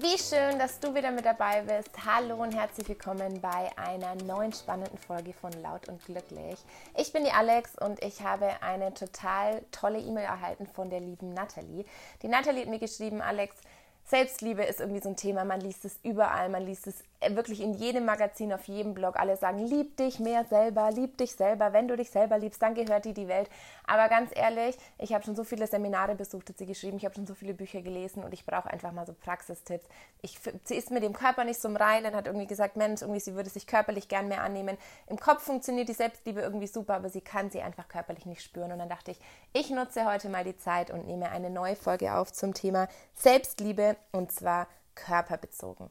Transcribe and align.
Wie 0.00 0.16
schön, 0.16 0.60
dass 0.60 0.78
du 0.78 0.94
wieder 0.94 1.10
mit 1.10 1.24
dabei 1.24 1.62
bist. 1.62 1.90
Hallo 2.06 2.40
und 2.40 2.54
herzlich 2.54 2.88
willkommen 2.88 3.40
bei 3.40 3.68
einer 3.76 4.14
neuen 4.14 4.52
spannenden 4.52 4.96
Folge 4.96 5.32
von 5.32 5.50
Laut 5.60 5.88
und 5.88 6.00
Glücklich. 6.04 6.56
Ich 6.96 7.12
bin 7.12 7.24
die 7.24 7.32
Alex 7.32 7.74
und 7.76 8.00
ich 8.04 8.22
habe 8.22 8.62
eine 8.62 8.94
total 8.94 9.60
tolle 9.72 9.98
E-Mail 9.98 10.26
erhalten 10.26 10.68
von 10.68 10.88
der 10.88 11.00
lieben 11.00 11.34
Natalie. 11.34 11.84
Die 12.22 12.28
Natalie 12.28 12.60
hat 12.60 12.68
mir 12.68 12.78
geschrieben, 12.78 13.20
Alex, 13.20 13.56
Selbstliebe 14.04 14.62
ist 14.62 14.78
irgendwie 14.78 15.02
so 15.02 15.08
ein 15.08 15.16
Thema, 15.16 15.44
man 15.44 15.60
liest 15.60 15.84
es 15.84 15.98
überall, 16.04 16.48
man 16.48 16.64
liest 16.64 16.86
es 16.86 17.02
wirklich 17.30 17.60
in 17.60 17.74
jedem 17.74 18.04
Magazin, 18.04 18.52
auf 18.52 18.64
jedem 18.68 18.94
Blog. 18.94 19.18
Alle 19.18 19.36
sagen, 19.36 19.58
lieb 19.58 19.96
dich 19.96 20.20
mehr 20.20 20.44
selber, 20.44 20.90
lieb 20.90 21.18
dich 21.18 21.32
selber. 21.32 21.72
Wenn 21.72 21.88
du 21.88 21.96
dich 21.96 22.10
selber 22.10 22.38
liebst, 22.38 22.62
dann 22.62 22.74
gehört 22.74 23.04
dir 23.04 23.14
die 23.14 23.28
Welt. 23.28 23.50
Aber 23.86 24.08
ganz 24.08 24.30
ehrlich, 24.34 24.76
ich 24.98 25.12
habe 25.12 25.24
schon 25.24 25.34
so 25.34 25.44
viele 25.44 25.66
Seminare 25.66 26.14
besucht, 26.14 26.48
hat 26.48 26.58
sie 26.58 26.66
geschrieben, 26.66 26.96
ich 26.96 27.04
habe 27.04 27.14
schon 27.14 27.26
so 27.26 27.34
viele 27.34 27.54
Bücher 27.54 27.82
gelesen 27.82 28.22
und 28.22 28.32
ich 28.32 28.46
brauche 28.46 28.70
einfach 28.70 28.92
mal 28.92 29.06
so 29.06 29.14
Praxistipps. 29.14 29.86
Ich, 30.22 30.38
sie 30.64 30.76
ist 30.76 30.90
mit 30.90 31.02
dem 31.02 31.12
Körper 31.12 31.44
nicht 31.44 31.60
so 31.60 31.68
im 31.68 31.76
Reinen, 31.76 32.14
hat 32.14 32.26
irgendwie 32.26 32.46
gesagt, 32.46 32.76
Mensch, 32.76 33.02
irgendwie 33.02 33.20
sie 33.20 33.34
würde 33.34 33.50
sich 33.50 33.66
körperlich 33.66 34.08
gern 34.08 34.28
mehr 34.28 34.42
annehmen. 34.42 34.76
Im 35.08 35.18
Kopf 35.18 35.42
funktioniert 35.42 35.88
die 35.88 35.94
Selbstliebe 35.94 36.40
irgendwie 36.40 36.68
super, 36.68 36.94
aber 36.94 37.08
sie 37.08 37.20
kann 37.20 37.50
sie 37.50 37.62
einfach 37.62 37.88
körperlich 37.88 38.26
nicht 38.26 38.42
spüren. 38.42 38.70
Und 38.72 38.78
dann 38.78 38.88
dachte 38.88 39.10
ich, 39.10 39.18
ich 39.52 39.70
nutze 39.70 40.06
heute 40.06 40.28
mal 40.28 40.44
die 40.44 40.56
Zeit 40.56 40.90
und 40.90 41.06
nehme 41.06 41.30
eine 41.30 41.50
neue 41.50 41.76
Folge 41.76 42.14
auf 42.14 42.32
zum 42.32 42.54
Thema 42.54 42.88
Selbstliebe 43.14 43.96
und 44.12 44.30
zwar 44.30 44.68
körperbezogen. 44.94 45.90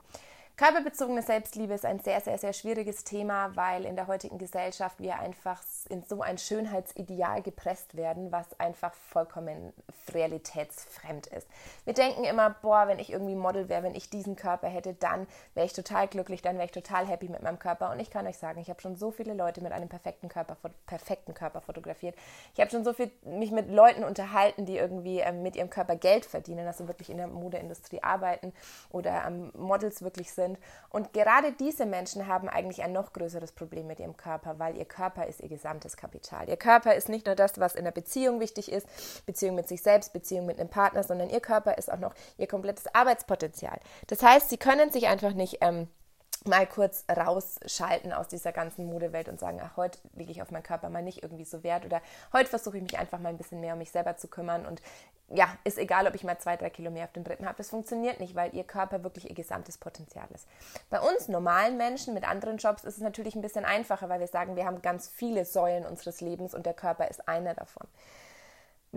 Körperbezogene 0.58 1.22
Selbstliebe 1.22 1.76
ist 1.76 1.86
ein 1.86 2.00
sehr, 2.00 2.20
sehr, 2.20 2.40
sehr 2.40 2.52
schwieriges 2.52 3.04
Thema, 3.04 3.56
weil 3.56 3.86
in 3.86 3.96
der 3.96 4.08
heutigen 4.08 4.40
Gesellschaft 4.40 5.00
wir 5.00 5.20
einfach 5.20 5.62
in 5.88 6.02
so 6.02 6.24
ein 6.24 6.40
Schönheitsideal 6.40 7.44
gepresst 7.44 7.96
werden, 7.96 8.32
was 8.32 8.60
einfach 8.60 8.96
vollkommen 8.96 9.72
realitätsfremd 10.12 11.28
ist. 11.28 11.48
Wir 11.86 11.94
denken 11.94 12.24
immer, 12.24 12.50
boah, 12.50 12.88
wenn 12.88 12.98
ich 12.98 13.12
irgendwie 13.12 13.36
Model 13.36 13.70
wäre, 13.70 13.84
wenn 13.84 13.94
ich 13.94 14.10
diesen 14.10 14.36
Körper 14.36 14.68
hätte, 14.68 14.96
dann 14.96 15.28
wäre 15.54 15.68
ich 15.68 15.74
total 15.74 16.08
glücklich, 16.08 16.42
dann 16.42 16.56
wäre 16.56 16.66
ich 16.66 16.72
total 16.72 17.06
happy 17.06 17.30
mit 17.30 17.44
meinem 17.44 17.60
Körper. 17.60 17.92
Und 17.92 18.00
ich 18.00 18.10
kann 18.10 18.26
euch 18.26 18.40
sagen, 18.40 18.60
ich 18.60 18.72
habe 18.72 18.82
schon 18.82 18.96
so 18.96 19.12
viele 19.12 19.36
Leute 19.36 19.62
mit 19.62 19.74
einem 19.74 19.90
perfekten 19.90 20.28
Körper, 20.28 20.58
perfekten 20.88 21.36
Körper 21.36 21.62
fotografiert. 21.62 22.16
Ich 22.56 22.60
habe 22.60 22.72
schon 22.72 22.84
so 22.84 22.94
viel 22.94 23.12
mich 23.24 23.52
mit 23.52 23.70
Leuten 23.70 24.04
unterhalten, 24.04 24.66
die 24.66 24.78
irgendwie 24.78 25.20
ähm, 25.20 25.44
mit 25.44 25.56
ihrem 25.56 25.70
Körper 25.70 25.96
Geld 25.96 26.26
verdienen, 26.26 26.66
also 26.66 26.88
wirklich 26.88 27.12
in 27.12 27.18
der 27.18 27.28
Modeindustrie 27.28 28.02
arbeiten 28.02 28.54
oder 28.90 29.24
ähm, 29.28 29.52
Models 29.54 30.02
wirklich 30.02 30.34
sind 30.34 30.47
sind. 30.48 30.58
Und 30.90 31.14
gerade 31.14 31.52
diese 31.52 31.86
Menschen 31.86 32.28
haben 32.28 32.50
eigentlich 32.50 32.82
ein 32.82 32.94
noch 32.94 33.14
größeres 33.14 33.52
Problem 33.52 33.88
mit 33.88 34.00
ihrem 34.00 34.18
Körper, 34.18 34.60
weil 34.60 34.78
ihr 34.78 34.86
Körper 34.86 35.28
ist 35.28 35.42
ihr 35.42 35.50
gesamtes 35.50 35.98
Kapital. 35.98 36.50
Ihr 36.50 36.58
Körper 36.58 36.96
ist 36.96 37.10
nicht 37.10 37.26
nur 37.26 37.36
das, 37.36 37.60
was 37.60 37.76
in 37.76 37.84
der 37.84 37.92
Beziehung 37.92 38.40
wichtig 38.40 38.72
ist, 38.72 38.88
Beziehung 39.26 39.56
mit 39.56 39.68
sich 39.68 39.82
selbst, 39.82 40.14
Beziehung 40.14 40.46
mit 40.46 40.60
einem 40.60 40.70
Partner, 40.70 41.04
sondern 41.04 41.30
ihr 41.30 41.42
Körper 41.42 41.78
ist 41.78 41.92
auch 41.92 42.00
noch 42.00 42.14
ihr 42.38 42.48
komplettes 42.48 42.94
Arbeitspotenzial. 42.94 43.80
Das 44.08 44.24
heißt, 44.24 44.50
sie 44.50 44.58
können 44.58 44.92
sich 44.92 45.08
einfach 45.08 45.34
nicht 45.34 45.58
ähm, 45.62 45.88
mal 46.46 46.66
kurz 46.66 47.04
rausschalten 47.10 48.14
aus 48.14 48.28
dieser 48.28 48.52
ganzen 48.52 48.86
Modewelt 48.86 49.28
und 49.28 49.40
sagen, 49.40 49.60
ach, 49.62 49.76
heute 49.76 50.00
lege 50.14 50.32
ich 50.32 50.42
auf 50.42 50.52
meinen 50.52 50.64
Körper 50.64 50.90
mal 50.90 51.02
nicht 51.02 51.24
irgendwie 51.24 51.46
so 51.46 51.64
Wert 51.64 51.86
oder 51.86 52.02
heute 52.32 52.50
versuche 52.50 52.78
ich 52.78 52.84
mich 52.84 52.98
einfach 52.98 53.20
mal 53.20 53.30
ein 53.30 53.38
bisschen 53.38 53.60
mehr 53.60 53.74
um 53.74 53.80
mich 53.80 53.92
selber 53.92 54.18
zu 54.18 54.28
kümmern 54.28 54.66
und 54.66 54.82
ja, 55.30 55.50
ist 55.66 55.78
egal, 55.78 56.08
ob 56.08 56.16
ich 56.16 56.24
mal 56.24 56.38
zwei, 56.38 56.56
drei 56.56 56.70
Kilo 56.70 56.90
mehr 56.90 57.04
auf 57.04 57.12
dem 57.12 57.26
dritten 57.26 57.46
habe. 57.46 57.58
Das 57.58 57.70
funktioniert 57.70 58.20
nicht, 58.20 58.36
weil 58.36 58.56
ihr 58.56 58.64
Körper 58.64 59.04
wirklich 59.04 59.30
ihr 59.30 59.36
gesamtes 59.36 59.78
Potenzial 59.78 60.28
ist. 60.34 60.48
Bei 60.90 61.02
uns 61.02 61.28
normalen 61.28 61.76
Menschen 61.76 62.14
mit 62.14 62.28
anderen 62.28 62.58
Jobs 62.58 62.86
ist 62.86 62.96
es 62.96 63.04
natürlich 63.04 63.36
ein 63.36 63.42
bisschen 63.42 63.66
einfacher, 63.66 64.08
weil 64.08 64.22
wir 64.22 64.28
sagen, 64.28 64.56
wir 64.56 64.66
haben 64.66 64.82
ganz 64.82 65.10
viele 65.10 65.44
Säulen 65.44 65.86
unseres 65.86 66.22
Lebens 66.22 66.54
und 66.54 66.66
der 66.66 66.74
Körper 66.74 67.10
ist 67.10 67.28
eine 67.28 67.54
davon. 67.56 67.88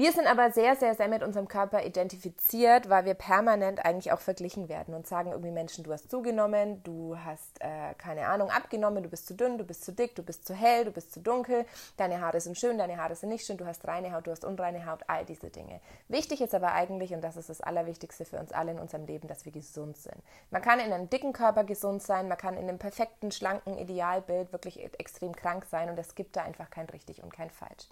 Wir 0.00 0.12
sind 0.12 0.26
aber 0.26 0.50
sehr, 0.50 0.76
sehr, 0.76 0.94
sehr 0.94 1.08
mit 1.08 1.22
unserem 1.22 1.46
Körper 1.46 1.84
identifiziert, 1.84 2.88
weil 2.88 3.04
wir 3.04 3.12
permanent 3.12 3.84
eigentlich 3.84 4.12
auch 4.12 4.20
verglichen 4.20 4.70
werden 4.70 4.94
und 4.94 5.06
sagen 5.06 5.32
irgendwie 5.32 5.50
Menschen, 5.50 5.84
du 5.84 5.92
hast 5.92 6.10
zugenommen, 6.10 6.82
du 6.84 7.18
hast 7.22 7.60
äh, 7.60 7.92
keine 7.98 8.26
Ahnung 8.28 8.48
abgenommen, 8.48 9.02
du 9.02 9.10
bist 9.10 9.26
zu 9.26 9.34
dünn, 9.34 9.58
du 9.58 9.64
bist 9.64 9.84
zu 9.84 9.92
dick, 9.92 10.14
du 10.14 10.22
bist 10.22 10.46
zu 10.46 10.54
hell, 10.54 10.86
du 10.86 10.90
bist 10.90 11.12
zu 11.12 11.20
dunkel, 11.20 11.66
deine 11.98 12.22
Haare 12.22 12.40
sind 12.40 12.56
schön, 12.56 12.78
deine 12.78 12.96
Haare 12.96 13.14
sind 13.14 13.28
nicht 13.28 13.44
schön, 13.44 13.58
du 13.58 13.66
hast 13.66 13.86
reine 13.86 14.14
Haut, 14.14 14.26
du 14.26 14.30
hast 14.30 14.46
unreine 14.46 14.86
Haut, 14.86 15.00
all 15.06 15.26
diese 15.26 15.50
Dinge. 15.50 15.82
Wichtig 16.08 16.40
ist 16.40 16.54
aber 16.54 16.72
eigentlich, 16.72 17.12
und 17.12 17.20
das 17.20 17.36
ist 17.36 17.50
das 17.50 17.60
Allerwichtigste 17.60 18.24
für 18.24 18.38
uns 18.38 18.52
alle 18.52 18.70
in 18.70 18.78
unserem 18.78 19.04
Leben, 19.04 19.28
dass 19.28 19.44
wir 19.44 19.52
gesund 19.52 19.98
sind. 19.98 20.16
Man 20.50 20.62
kann 20.62 20.80
in 20.80 20.94
einem 20.94 21.10
dicken 21.10 21.34
Körper 21.34 21.64
gesund 21.64 22.02
sein, 22.02 22.26
man 22.26 22.38
kann 22.38 22.56
in 22.56 22.70
einem 22.70 22.78
perfekten, 22.78 23.32
schlanken 23.32 23.76
Idealbild 23.76 24.50
wirklich 24.50 24.82
extrem 24.98 25.36
krank 25.36 25.66
sein 25.70 25.90
und 25.90 25.98
es 25.98 26.14
gibt 26.14 26.36
da 26.36 26.42
einfach 26.44 26.70
kein 26.70 26.86
richtig 26.86 27.22
und 27.22 27.34
kein 27.34 27.50
falsch. 27.50 27.86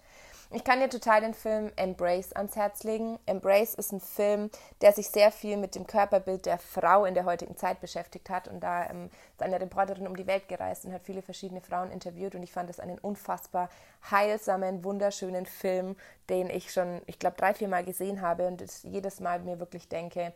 Ich 0.51 0.63
kann 0.63 0.79
dir 0.79 0.89
total 0.89 1.21
den 1.21 1.35
Film 1.35 1.71
Embrace 1.75 2.33
ans 2.33 2.55
Herz 2.55 2.83
legen. 2.83 3.19
Embrace 3.27 3.75
ist 3.75 3.91
ein 3.91 3.99
Film, 3.99 4.49
der 4.81 4.93
sich 4.93 5.09
sehr 5.09 5.31
viel 5.31 5.57
mit 5.57 5.75
dem 5.75 5.85
Körperbild 5.85 6.47
der 6.47 6.57
Frau 6.57 7.05
in 7.05 7.13
der 7.13 7.25
heutigen 7.25 7.55
Zeit 7.55 7.79
beschäftigt 7.81 8.31
hat. 8.31 8.47
Und 8.47 8.61
da 8.61 8.89
ähm, 8.89 9.11
ist 9.33 9.43
eine 9.43 9.61
Reporterin 9.61 10.07
um 10.07 10.15
die 10.15 10.25
Welt 10.25 10.47
gereist 10.47 10.85
und 10.85 10.93
hat 10.93 11.03
viele 11.03 11.21
verschiedene 11.21 11.61
Frauen 11.61 11.91
interviewt. 11.91 12.33
Und 12.33 12.41
ich 12.41 12.51
fand 12.51 12.67
das 12.67 12.79
einen 12.79 12.97
unfassbar 12.97 13.69
heilsamen, 14.09 14.83
wunderschönen 14.83 15.45
Film, 15.45 15.95
den 16.29 16.49
ich 16.49 16.73
schon, 16.73 17.03
ich 17.05 17.19
glaube, 17.19 17.37
drei, 17.37 17.53
vier 17.53 17.67
Mal 17.67 17.85
gesehen 17.85 18.21
habe 18.21 18.47
und 18.47 18.63
jedes 18.81 19.19
Mal 19.19 19.41
mir 19.41 19.59
wirklich 19.59 19.87
denke, 19.87 20.33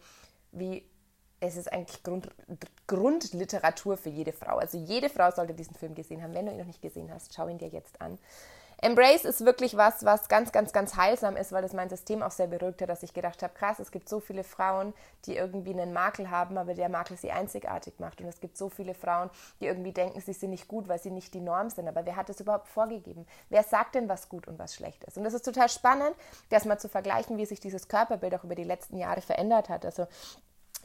wie 0.52 0.88
es 1.40 1.58
ist 1.58 1.74
eigentlich 1.74 2.04
Grund, 2.04 2.30
Grundliteratur 2.86 3.98
für 3.98 4.10
jede 4.10 4.32
Frau. 4.32 4.58
Also 4.58 4.78
jede 4.78 5.10
Frau 5.10 5.32
sollte 5.32 5.56
diesen 5.56 5.74
Film 5.74 5.96
gesehen 5.96 6.22
haben. 6.22 6.36
Wenn 6.36 6.46
du 6.46 6.52
ihn 6.52 6.60
noch 6.60 6.68
nicht 6.68 6.84
gesehen 6.84 7.12
hast, 7.12 7.34
schau 7.34 7.48
ihn 7.48 7.58
dir 7.58 7.70
jetzt 7.70 8.00
an. 8.00 8.20
Embrace 8.84 9.24
ist 9.24 9.46
wirklich 9.46 9.78
was, 9.78 10.04
was 10.04 10.28
ganz, 10.28 10.52
ganz, 10.52 10.74
ganz 10.74 10.98
heilsam 10.98 11.38
ist, 11.38 11.54
weil 11.54 11.62
das 11.62 11.72
mein 11.72 11.88
System 11.88 12.22
auch 12.22 12.32
sehr 12.32 12.48
beruhigt 12.48 12.82
hat, 12.82 12.90
dass 12.90 13.02
ich 13.02 13.14
gedacht 13.14 13.42
habe, 13.42 13.54
krass, 13.54 13.80
es 13.80 13.92
gibt 13.92 14.10
so 14.10 14.20
viele 14.20 14.44
Frauen, 14.44 14.94
die 15.26 15.38
irgendwie 15.38 15.72
einen 15.72 15.94
Makel 15.94 16.30
haben, 16.30 16.58
aber 16.58 16.74
der 16.74 16.90
Makel 16.90 17.16
sie 17.16 17.32
einzigartig 17.32 17.94
macht. 18.00 18.20
Und 18.20 18.28
es 18.28 18.42
gibt 18.42 18.58
so 18.58 18.68
viele 18.68 18.94
Frauen, 18.94 19.30
die 19.62 19.68
irgendwie 19.68 19.94
denken, 19.94 20.20
sie 20.20 20.34
sind 20.34 20.50
nicht 20.50 20.68
gut, 20.68 20.90
weil 20.90 21.00
sie 21.00 21.12
nicht 21.12 21.34
die 21.34 21.40
Norm 21.40 21.70
sind. 21.70 21.88
Aber 21.88 22.06
wer 22.06 22.18
hat 22.18 22.28
das 22.28 22.42
überhaupt 22.42 22.68
vorgegeben? 22.68 23.26
Wer 23.48 23.64
sagt 23.64 23.96
denn, 23.96 24.10
was 24.10 24.28
gut 24.28 24.50
und 24.50 24.60
was 24.60 24.76
schlecht 24.76 25.06
ist? 25.06 25.18
Und 25.18 25.24
das 25.24 25.34
ist 25.34 25.46
total 25.46 25.70
spannend, 25.70 26.14
das 26.50 26.66
mal 26.66 26.78
zu 26.78 26.90
vergleichen, 26.90 27.38
wie 27.38 27.46
sich 27.46 27.62
dieses 27.62 27.88
Körperbild 27.88 28.36
auch 28.36 28.44
über 28.44 28.56
die 28.56 28.66
letzten 28.66 28.98
Jahre 28.98 29.22
verändert 29.22 29.70
hat. 29.70 29.86
Also 29.86 30.08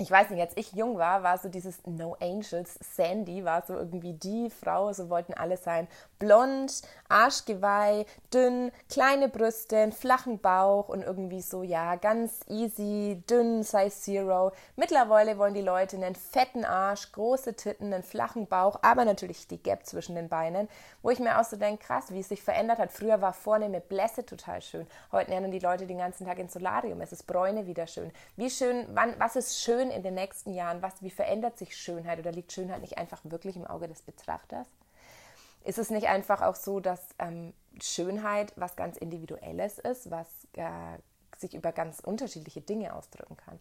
ich 0.01 0.11
weiß 0.13 0.31
nicht, 0.31 0.41
als 0.41 0.57
ich 0.57 0.73
jung 0.75 0.97
war, 0.97 1.25
war 1.25 1.39
so 1.39 1.49
dieses 1.49 1.85
No 1.85 2.17
Angels, 2.21 2.79
Sandy 2.95 3.45
war 3.45 3.65
so 3.67 3.75
irgendwie 3.75 4.13
die 4.13 4.49
Frau, 4.49 4.93
so 4.93 5.11
wollten 5.11 5.35
alle 5.35 5.57
sein. 5.57 5.89
Blond, 6.21 6.83
Arschgeweih, 7.09 8.07
dünn, 8.33 8.71
kleine 8.89 9.29
Brüste, 9.29 9.77
einen 9.77 9.93
flachen 9.93 10.39
Bauch 10.39 10.89
und 10.89 11.03
irgendwie 11.03 11.43
so, 11.43 11.65
ja, 11.65 11.97
ganz 11.97 12.41
easy, 12.49 13.25
dünn, 13.29 13.65
Size 13.65 13.91
Zero. 13.91 14.53
Mittlerweile 14.77 15.37
wollen 15.37 15.55
die 15.55 15.63
Leute 15.63 15.97
einen 15.97 16.15
fetten 16.15 16.65
Arsch, 16.65 17.11
große 17.11 17.55
Titten, 17.55 17.93
einen 17.93 18.05
flachen 18.05 18.47
Bauch, 18.47 18.79
aber 18.83 19.05
natürlich 19.05 19.49
die 19.49 19.61
Gap 19.61 19.85
zwischen 19.85 20.15
den 20.15 20.29
Beinen, 20.29 20.69
wo 21.03 21.11
ich 21.11 21.19
mir 21.19 21.41
auch 21.41 21.45
so 21.45 21.57
denke, 21.57 21.85
krass, 21.85 22.13
wie 22.13 22.21
es 22.21 22.29
sich 22.29 22.43
verändert 22.43 22.79
hat. 22.79 22.93
Früher 22.93 23.21
war 23.21 23.33
vorne 23.33 23.69
mit 23.69 23.89
Blässe 23.89 24.25
total 24.25 24.63
schön. 24.63 24.87
Heute 25.11 25.33
lernen 25.33 25.51
die 25.51 25.59
Leute 25.59 25.89
den 25.89 25.99
ganzen 25.99 26.25
Tag 26.25 26.39
ins 26.39 26.53
Solarium. 26.53 27.01
Es 27.01 27.11
ist 27.11 27.27
Bräune 27.27 27.67
wieder 27.67 27.89
schön. 27.89 28.13
Wie 28.37 28.51
schön, 28.51 28.87
wann, 28.93 29.15
was 29.19 29.35
ist 29.35 29.61
schön 29.61 29.88
schön 29.89 29.97
in 29.97 30.03
den 30.03 30.15
nächsten 30.15 30.53
Jahren? 30.53 30.83
Was, 30.83 31.03
wie 31.03 31.11
verändert 31.11 31.59
sich 31.59 31.77
Schönheit 31.77 32.19
oder 32.19 32.33
liegt 32.33 32.53
Schönheit 32.53 32.81
nicht 32.81 32.99
einfach 32.99 33.21
wirklich 33.25 33.57
im 33.57 33.67
Auge 33.67 33.89
des 33.89 34.03
Betrachters? 34.03 34.67
Ist 35.65 35.79
es 35.79 35.91
nicht 35.91 36.07
einfach 36.07 36.43
auch 36.43 36.55
so, 36.55 36.81
dass 36.81 37.01
ähm, 37.19 37.53
Schönheit 37.81 38.53
was 38.57 38.77
ganz 38.77 38.97
Individuelles 38.97 39.79
ist, 39.79 40.11
was 40.11 40.29
äh, 40.55 40.99
sich 41.37 41.55
über 41.55 41.73
ganz 41.73 42.01
unterschiedliche 42.01 42.61
Dinge 42.61 42.95
ausdrücken 42.95 43.37
kann? 43.37 43.59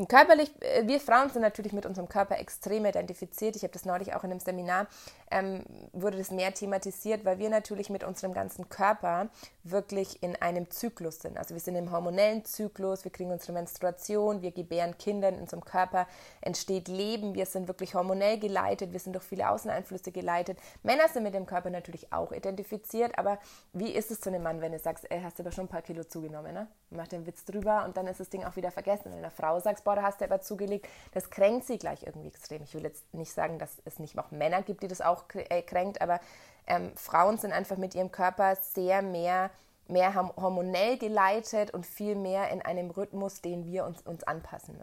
Und 0.00 0.08
körperlich, 0.08 0.50
äh, 0.62 0.86
wir 0.86 0.98
Frauen 0.98 1.28
sind 1.28 1.42
natürlich 1.42 1.74
mit 1.74 1.84
unserem 1.84 2.08
Körper 2.08 2.38
extrem 2.38 2.86
identifiziert. 2.86 3.54
Ich 3.54 3.64
habe 3.64 3.74
das 3.74 3.84
neulich 3.84 4.14
auch 4.14 4.24
in 4.24 4.30
einem 4.30 4.40
Seminar, 4.40 4.86
ähm, 5.30 5.62
wurde 5.92 6.16
das 6.16 6.30
mehr 6.30 6.54
thematisiert, 6.54 7.26
weil 7.26 7.38
wir 7.38 7.50
natürlich 7.50 7.90
mit 7.90 8.02
unserem 8.02 8.32
ganzen 8.32 8.70
Körper 8.70 9.28
wirklich 9.62 10.22
in 10.22 10.36
einem 10.36 10.70
Zyklus 10.70 11.20
sind. 11.20 11.36
Also 11.36 11.54
wir 11.54 11.60
sind 11.60 11.76
im 11.76 11.90
hormonellen 11.90 12.46
Zyklus, 12.46 13.04
wir 13.04 13.12
kriegen 13.12 13.30
unsere 13.30 13.52
Menstruation, 13.52 14.40
wir 14.40 14.52
gebären 14.52 14.96
Kinder, 14.96 15.28
in 15.28 15.38
unserem 15.38 15.62
Körper 15.62 16.06
entsteht 16.40 16.88
Leben, 16.88 17.34
wir 17.34 17.44
sind 17.44 17.68
wirklich 17.68 17.94
hormonell 17.94 18.38
geleitet, 18.38 18.92
wir 18.92 19.00
sind 19.00 19.12
durch 19.12 19.24
viele 19.26 19.50
Außeneinflüsse 19.50 20.12
geleitet. 20.12 20.58
Männer 20.82 21.08
sind 21.08 21.24
mit 21.24 21.34
dem 21.34 21.44
Körper 21.44 21.68
natürlich 21.68 22.10
auch 22.10 22.32
identifiziert, 22.32 23.18
aber 23.18 23.38
wie 23.74 23.92
ist 23.92 24.10
es 24.10 24.22
zu 24.22 24.30
einem 24.30 24.44
Mann, 24.44 24.62
wenn 24.62 24.72
du 24.72 24.78
sagst, 24.78 25.04
ey, 25.10 25.20
hast 25.20 25.38
du 25.38 25.42
aber 25.42 25.52
schon 25.52 25.66
ein 25.66 25.68
paar 25.68 25.82
Kilo 25.82 26.04
zugenommen, 26.04 26.54
ne? 26.54 26.68
Macht 26.88 27.12
den 27.12 27.24
Witz 27.24 27.44
drüber 27.44 27.84
und 27.84 27.96
dann 27.96 28.08
ist 28.08 28.18
das 28.18 28.30
Ding 28.30 28.42
auch 28.44 28.56
wieder 28.56 28.72
vergessen. 28.72 29.12
Wenn 29.12 29.18
eine 29.18 29.30
Frau 29.30 29.60
sagst, 29.60 29.84
da 29.94 30.02
hast 30.02 30.20
du 30.20 30.24
aber 30.24 30.40
zugelegt, 30.40 30.88
das 31.12 31.30
kränkt 31.30 31.66
sie 31.66 31.78
gleich 31.78 32.02
irgendwie 32.04 32.28
extrem. 32.28 32.62
Ich 32.62 32.74
will 32.74 32.82
jetzt 32.82 33.12
nicht 33.14 33.32
sagen, 33.32 33.58
dass 33.58 33.70
es 33.84 33.98
nicht 33.98 34.18
auch 34.18 34.30
Männer 34.30 34.62
gibt, 34.62 34.82
die 34.82 34.88
das 34.88 35.00
auch 35.00 35.24
äh, 35.34 35.62
kränkt, 35.62 36.00
aber 36.00 36.20
ähm, 36.66 36.92
Frauen 36.96 37.38
sind 37.38 37.52
einfach 37.52 37.76
mit 37.76 37.94
ihrem 37.94 38.12
Körper 38.12 38.56
sehr 38.56 39.02
mehr, 39.02 39.50
mehr 39.88 40.14
hormonell 40.36 40.98
geleitet 40.98 41.72
und 41.72 41.86
viel 41.86 42.14
mehr 42.14 42.50
in 42.50 42.62
einem 42.62 42.90
Rhythmus, 42.90 43.40
den 43.40 43.66
wir 43.66 43.84
uns, 43.84 44.02
uns 44.02 44.24
anpassen 44.24 44.80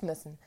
müssen. 0.00 0.38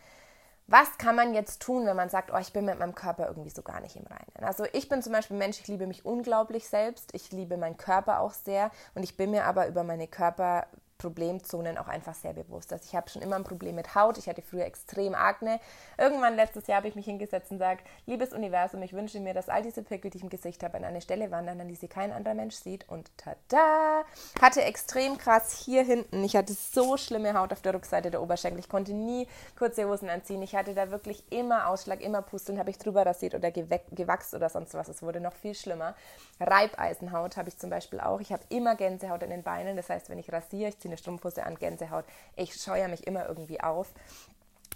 Was 0.72 0.98
kann 0.98 1.18
man 1.18 1.34
jetzt 1.34 1.62
tun, 1.62 1.86
wenn 1.86 1.98
man 1.98 2.08
sagt, 2.08 2.32
oh, 2.34 2.38
ich 2.38 2.54
bin 2.54 2.64
mit 2.64 2.80
meinem 2.80 2.96
Körper 2.96 3.28
irgendwie 3.28 3.50
so 3.50 3.62
gar 3.62 3.82
nicht 3.82 3.98
im 3.98 4.06
Reinen? 4.06 4.32
Also 4.48 4.66
ich 4.72 4.88
bin 4.88 5.02
zum 5.02 5.12
Beispiel 5.12 5.36
Mensch, 5.36 5.60
ich 5.60 5.68
liebe 5.68 5.86
mich 5.86 6.06
unglaublich 6.06 6.66
selbst, 6.70 7.14
ich 7.14 7.32
liebe 7.34 7.58
meinen 7.58 7.76
Körper 7.76 8.22
auch 8.22 8.32
sehr 8.32 8.72
und 8.96 9.04
ich 9.04 9.18
bin 9.18 9.32
mir 9.32 9.44
aber 9.44 9.68
über 9.68 9.84
meine 9.84 10.08
Körper 10.08 10.68
Problemzonen 11.02 11.80
auch 11.80 11.88
einfach 11.88 12.14
sehr 12.14 12.34
bewusst. 12.34 12.72
Also 12.72 12.86
ich 12.88 12.96
habe 12.96 13.10
schon 13.10 13.24
immer 13.24 13.36
ein 13.36 13.44
Problem 13.44 13.74
mit 13.76 13.96
Haut. 13.96 14.20
Ich 14.20 14.30
hatte 14.30 14.44
früher 14.44 14.66
extrem 14.66 15.16
Akne. 15.16 15.60
Irgendwann 15.98 16.36
letztes 16.36 16.68
Jahr 16.68 16.78
habe 16.78 16.88
ich 16.88 16.96
mich 16.96 17.06
hingesetzt 17.06 17.50
und 17.50 17.58
gesagt, 17.58 17.88
liebes 18.06 18.34
Universum, 18.34 18.84
ich 18.84 18.94
wünsche 18.94 19.20
mir, 19.20 19.34
dass 19.34 19.50
all 19.50 19.64
diese 19.64 19.82
Pickel, 19.82 20.12
die 20.12 20.18
ich 20.18 20.24
im 20.24 20.30
Gesicht 20.30 20.62
habe, 20.62 20.78
an 20.78 20.84
eine 20.84 21.02
Stelle 21.02 21.32
wandern, 21.32 21.60
an 21.60 21.68
die 21.68 21.76
sie 21.76 21.88
kein 21.88 22.12
anderer 22.12 22.36
Mensch 22.36 22.56
sieht. 22.56 22.88
Und 22.88 23.10
tada! 23.18 24.04
Hatte 24.40 24.62
extrem 24.62 25.18
krass 25.18 25.64
hier 25.66 25.84
hinten. 25.84 26.24
Ich 26.24 26.36
hatte 26.36 26.54
so 26.54 26.98
schlimme 26.98 27.34
Haut 27.34 27.52
auf 27.52 27.64
der 27.64 27.74
Rückseite 27.74 28.12
der 28.12 28.22
Oberschenkel. 28.22 28.60
Ich 28.60 28.70
konnte 28.70 28.94
nie 28.94 29.28
kurze 29.58 29.90
Hosen 29.90 30.10
anziehen. 30.10 30.44
Ich 30.44 30.56
hatte 30.56 30.76
da 30.76 30.92
wirklich 30.92 31.24
immer 31.32 31.68
Ausschlag, 31.68 32.02
immer 32.02 32.22
Pusteln, 32.22 32.60
habe 32.60 32.70
ich 32.70 32.78
drüber 32.78 33.06
rasiert 33.08 33.34
oder 33.34 33.50
gewachst 33.50 34.36
oder 34.36 34.50
sonst 34.50 34.76
was. 34.76 34.88
Es 34.88 35.02
wurde 35.02 35.20
noch 35.20 35.34
viel 35.34 35.56
schlimmer. 35.56 35.96
Reibeisenhaut 36.40 37.38
habe 37.38 37.50
ich 37.50 37.58
zum 37.58 37.72
Beispiel 37.72 38.00
auch. 38.00 38.20
Ich 38.20 38.32
habe 38.32 38.44
immer 38.50 38.76
Gänsehaut 38.76 39.24
in 39.24 39.32
den 39.32 39.42
Beinen. 39.42 39.76
Das 39.76 39.90
heißt, 39.90 40.10
wenn 40.10 40.20
ich 40.20 40.32
rasiere, 40.32 40.70
ich 40.70 40.78
ziehe 40.78 40.91
eine 40.92 40.98
Strumpfhose 40.98 41.46
an, 41.46 41.56
Gänsehaut. 41.56 42.06
Ich 42.36 42.54
scheue 42.54 42.88
mich 42.88 43.08
immer 43.08 43.28
irgendwie 43.28 43.62
auf. 43.62 43.94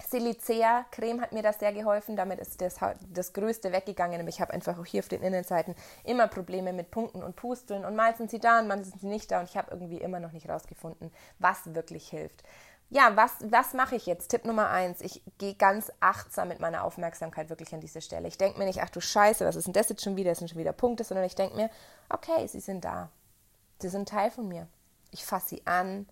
Silicea 0.07 0.85
Creme 0.91 1.21
hat 1.21 1.31
mir 1.31 1.41
das 1.41 1.59
sehr 1.59 1.73
geholfen. 1.73 2.15
Damit 2.15 2.39
ist 2.39 2.59
das, 2.61 2.77
das 3.13 3.33
Größte 3.33 3.71
weggegangen. 3.71 4.27
Ich 4.27 4.41
habe 4.41 4.53
einfach 4.53 4.77
auch 4.77 4.85
hier 4.85 4.99
auf 4.99 5.07
den 5.07 5.21
Innenseiten 5.21 5.75
immer 6.03 6.27
Probleme 6.27 6.73
mit 6.73 6.91
Punkten 6.91 7.23
und 7.23 7.35
Pusteln. 7.35 7.85
Und 7.85 7.95
mal 7.95 8.15
sind 8.15 8.29
sie 8.29 8.39
da 8.39 8.59
und 8.59 8.67
mal 8.67 8.83
sind 8.83 8.99
sie 8.99 9.07
nicht 9.07 9.31
da. 9.31 9.39
Und 9.39 9.49
ich 9.49 9.57
habe 9.57 9.71
irgendwie 9.71 9.97
immer 9.97 10.19
noch 10.19 10.31
nicht 10.31 10.49
rausgefunden, 10.49 11.11
was 11.39 11.73
wirklich 11.73 12.09
hilft. 12.09 12.43
Ja, 12.89 13.15
was, 13.15 13.31
was 13.41 13.73
mache 13.73 13.95
ich 13.95 14.05
jetzt? 14.05 14.29
Tipp 14.29 14.45
Nummer 14.45 14.69
eins. 14.69 15.01
Ich 15.01 15.23
gehe 15.39 15.55
ganz 15.55 15.91
achtsam 16.01 16.49
mit 16.49 16.59
meiner 16.59 16.83
Aufmerksamkeit 16.83 17.49
wirklich 17.49 17.73
an 17.73 17.81
diese 17.81 18.01
Stelle. 18.01 18.27
Ich 18.27 18.37
denke 18.37 18.59
mir 18.59 18.65
nicht, 18.65 18.81
ach 18.81 18.89
du 18.89 19.01
Scheiße, 19.01 19.45
was 19.45 19.55
ist 19.55 19.65
denn 19.65 19.73
das 19.73 19.89
jetzt 19.89 20.03
schon 20.03 20.17
wieder? 20.17 20.31
Das 20.31 20.37
sind 20.37 20.49
schon 20.49 20.59
wieder 20.59 20.73
Punkte, 20.73 21.03
sondern 21.03 21.25
ich 21.25 21.35
denke 21.35 21.55
mir, 21.55 21.69
okay, 22.09 22.45
sie 22.47 22.59
sind 22.59 22.85
da. 22.85 23.09
Sie 23.79 23.89
sind 23.89 24.07
Teil 24.07 24.29
von 24.29 24.47
mir. 24.47 24.67
Ich 25.15 25.23
fasse 25.23 25.55
sie 25.55 25.65
an. 25.65 26.07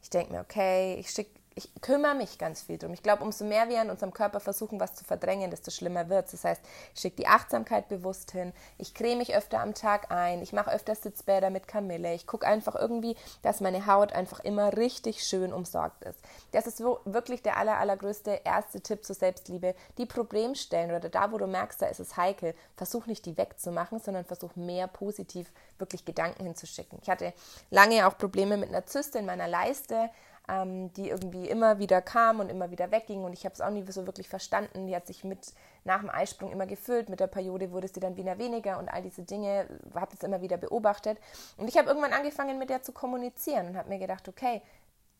Ich 0.00 0.08
denke 0.08 0.32
mir, 0.32 0.40
okay, 0.40 0.94
ich 1.00 1.10
schicke 1.10 1.40
ich 1.58 1.70
kümmere 1.80 2.14
mich 2.14 2.36
ganz 2.36 2.60
viel 2.60 2.76
drum. 2.76 2.92
Ich 2.92 3.02
glaube, 3.02 3.24
umso 3.24 3.46
mehr 3.46 3.70
wir 3.70 3.80
in 3.80 3.88
unserem 3.88 4.12
Körper 4.12 4.40
versuchen, 4.40 4.78
was 4.78 4.94
zu 4.94 5.04
verdrängen, 5.04 5.50
desto 5.50 5.70
schlimmer 5.70 6.10
wird 6.10 6.26
es. 6.26 6.32
Das 6.32 6.44
heißt, 6.44 6.62
ich 6.94 7.00
schicke 7.00 7.16
die 7.16 7.26
Achtsamkeit 7.26 7.88
bewusst 7.88 8.32
hin, 8.32 8.52
ich 8.76 8.92
creme 8.92 9.16
mich 9.16 9.34
öfter 9.34 9.60
am 9.60 9.72
Tag 9.72 10.10
ein, 10.10 10.42
ich 10.42 10.52
mache 10.52 10.70
öfter 10.70 10.94
Sitzbäder 10.94 11.48
mit 11.48 11.66
Kamille, 11.66 12.12
ich 12.12 12.26
gucke 12.26 12.46
einfach 12.46 12.74
irgendwie, 12.74 13.16
dass 13.40 13.62
meine 13.62 13.86
Haut 13.86 14.12
einfach 14.12 14.40
immer 14.40 14.76
richtig 14.76 15.24
schön 15.24 15.50
umsorgt 15.50 16.04
ist. 16.04 16.20
Das 16.52 16.66
ist 16.66 16.80
wirklich 16.80 17.42
der 17.42 17.56
aller, 17.56 17.78
allergrößte 17.78 18.42
erste 18.44 18.82
Tipp 18.82 19.06
zur 19.06 19.16
Selbstliebe. 19.16 19.74
Die 19.96 20.06
Problemstellen 20.06 20.94
oder 20.94 21.08
da, 21.08 21.32
wo 21.32 21.38
du 21.38 21.46
merkst, 21.46 21.80
da 21.80 21.86
ist 21.86 22.00
es 22.00 22.18
heikel, 22.18 22.54
versuch 22.76 23.06
nicht 23.06 23.24
die 23.24 23.38
wegzumachen, 23.38 23.98
sondern 23.98 24.26
versuch 24.26 24.56
mehr 24.56 24.88
positiv 24.88 25.50
wirklich 25.78 26.04
Gedanken 26.04 26.44
hinzuschicken. 26.44 26.98
Ich 27.00 27.08
hatte 27.08 27.32
lange 27.70 28.06
auch 28.06 28.18
Probleme 28.18 28.58
mit 28.58 28.68
einer 28.68 28.84
Zyste 28.84 29.18
in 29.18 29.26
meiner 29.26 29.48
Leiste, 29.48 30.10
ähm, 30.48 30.92
die 30.92 31.08
irgendwie 31.08 31.48
immer 31.48 31.78
wieder 31.78 32.00
kam 32.02 32.40
und 32.40 32.50
immer 32.50 32.70
wieder 32.70 32.90
wegging 32.90 33.24
und 33.24 33.32
ich 33.32 33.44
habe 33.44 33.54
es 33.54 33.60
auch 33.60 33.70
nie 33.70 33.84
so 33.90 34.06
wirklich 34.06 34.28
verstanden. 34.28 34.86
Die 34.86 34.94
hat 34.94 35.06
sich 35.06 35.24
mit 35.24 35.52
nach 35.84 36.00
dem 36.00 36.10
Eisprung 36.10 36.52
immer 36.52 36.66
gefüllt, 36.66 37.08
mit 37.08 37.20
der 37.20 37.26
Periode 37.26 37.72
wurde 37.72 37.88
sie 37.88 38.00
dann 38.00 38.16
wieder 38.16 38.38
weniger 38.38 38.78
und 38.78 38.88
all 38.88 39.02
diese 39.02 39.22
Dinge, 39.22 39.66
habe 39.94 40.14
es 40.14 40.22
immer 40.22 40.40
wieder 40.42 40.56
beobachtet 40.56 41.18
und 41.56 41.68
ich 41.68 41.76
habe 41.76 41.88
irgendwann 41.88 42.12
angefangen 42.12 42.58
mit 42.58 42.70
der 42.70 42.82
zu 42.82 42.92
kommunizieren 42.92 43.68
und 43.68 43.76
habe 43.76 43.88
mir 43.88 43.98
gedacht, 43.98 44.28
okay, 44.28 44.62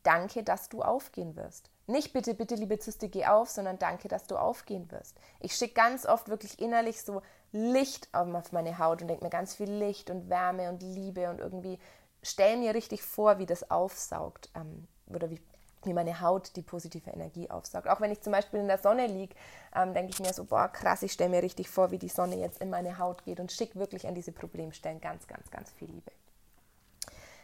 danke, 0.03 0.43
dass 0.43 0.69
du 0.69 0.81
aufgehen 0.81 1.35
wirst. 1.35 1.69
Nicht 1.85 2.11
bitte, 2.13 2.33
bitte, 2.33 2.55
liebe 2.55 2.79
Zyste, 2.79 3.07
geh 3.07 3.25
auf, 3.25 3.49
sondern 3.49 3.79
danke, 3.79 4.07
dass 4.07 4.27
du 4.27 4.37
aufgehen 4.37 4.91
wirst. 4.91 5.17
Ich 5.39 5.53
schicke 5.53 5.73
ganz 5.73 6.05
oft 6.05 6.27
wirklich 6.27 6.59
innerlich 6.59 7.01
so 7.01 7.21
Licht 7.51 8.09
auf 8.13 8.51
meine 8.51 8.77
Haut 8.77 9.01
und 9.01 9.07
denke 9.07 9.23
mir 9.23 9.29
ganz 9.29 9.55
viel 9.55 9.71
Licht 9.71 10.09
und 10.09 10.29
Wärme 10.29 10.69
und 10.69 10.81
Liebe 10.81 11.29
und 11.29 11.39
irgendwie 11.39 11.79
stell 12.21 12.57
mir 12.57 12.73
richtig 12.73 13.03
vor, 13.03 13.39
wie 13.39 13.45
das 13.45 13.71
aufsaugt. 13.71 14.49
Ähm, 14.53 14.87
oder 15.13 15.29
wie, 15.29 15.39
wie 15.83 15.93
meine 15.93 16.21
Haut 16.21 16.55
die 16.55 16.61
positive 16.61 17.09
Energie 17.09 17.49
aufsaugt. 17.49 17.87
Auch 17.87 18.01
wenn 18.01 18.11
ich 18.11 18.21
zum 18.21 18.33
Beispiel 18.33 18.59
in 18.59 18.67
der 18.67 18.77
Sonne 18.77 19.07
liege, 19.07 19.35
ähm, 19.75 19.93
denke 19.93 20.11
ich 20.11 20.19
mir 20.19 20.33
so, 20.33 20.43
boah, 20.43 20.67
krass, 20.67 21.03
ich 21.03 21.11
stelle 21.11 21.29
mir 21.29 21.43
richtig 21.43 21.69
vor, 21.69 21.91
wie 21.91 21.97
die 21.97 22.09
Sonne 22.09 22.35
jetzt 22.35 22.61
in 22.61 22.69
meine 22.69 22.97
Haut 22.97 23.23
geht 23.23 23.39
und 23.39 23.51
schicke 23.51 23.79
wirklich 23.79 24.07
an 24.07 24.15
diese 24.15 24.31
Problemstellen 24.31 25.01
ganz, 25.01 25.27
ganz, 25.27 25.49
ganz 25.51 25.71
viel 25.71 25.89
Liebe. 25.89 26.11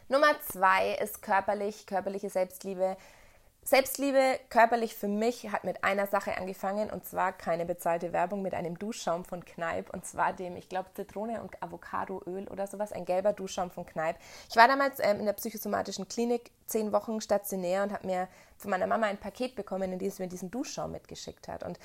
Nummer 0.10 0.36
zwei 0.42 0.96
ist 0.96 1.22
körperlich, 1.22 1.88
körperliche 1.88 2.30
Selbstliebe. 2.30 2.98
Selbstliebe 3.66 4.40
körperlich 4.50 4.94
für 4.94 5.08
mich 5.08 5.50
hat 5.50 5.64
mit 5.64 5.86
einer 5.86 6.06
Sache 6.08 6.38
angefangen 6.38 6.90
und 6.90 7.06
zwar 7.06 7.32
keine 7.32 7.66
bezahlte 7.66 8.12
Werbung 8.12 8.42
mit 8.42 8.54
einem 8.54 8.78
Duschschaum 8.78 9.24
von 9.24 9.46
Kneipp 9.46 9.90
und 9.94 10.06
zwar 10.06 10.34
dem, 10.34 10.58
ich 10.58 10.68
glaube, 10.68 10.90
Zitrone 10.94 11.42
und 11.42 11.64
Avocadoöl 11.64 12.50
oder 12.50 12.68
sowas, 12.68 12.92
ein 12.92 13.06
gelber 13.06 13.32
Duschschaum 13.32 13.72
von 13.72 13.86
Kneipp. 13.86 14.18
Ich 14.50 14.58
war 14.58 14.68
damals 14.68 15.00
ähm, 15.00 15.20
in 15.20 15.26
der 15.26 15.34
psychosomatischen 15.34 16.10
Klinik 16.10 16.52
zehn 16.66 16.92
Wochen 16.92 17.22
stationär 17.22 17.84
und 17.84 17.94
habe 17.94 18.06
mir 18.06 18.28
von 18.58 18.70
meiner 18.70 18.88
Mama 18.88 19.08
ein 19.08 19.18
Paket 19.18 19.56
bekommen, 19.56 19.94
in 19.94 20.00
dem 20.00 20.12
sie 20.12 20.24
mir 20.24 20.30
diesen 20.30 20.52
Duschschaum 20.52 20.92
mitgeschickt 20.92 21.48
hat. 21.48 21.64
Und 21.64 21.80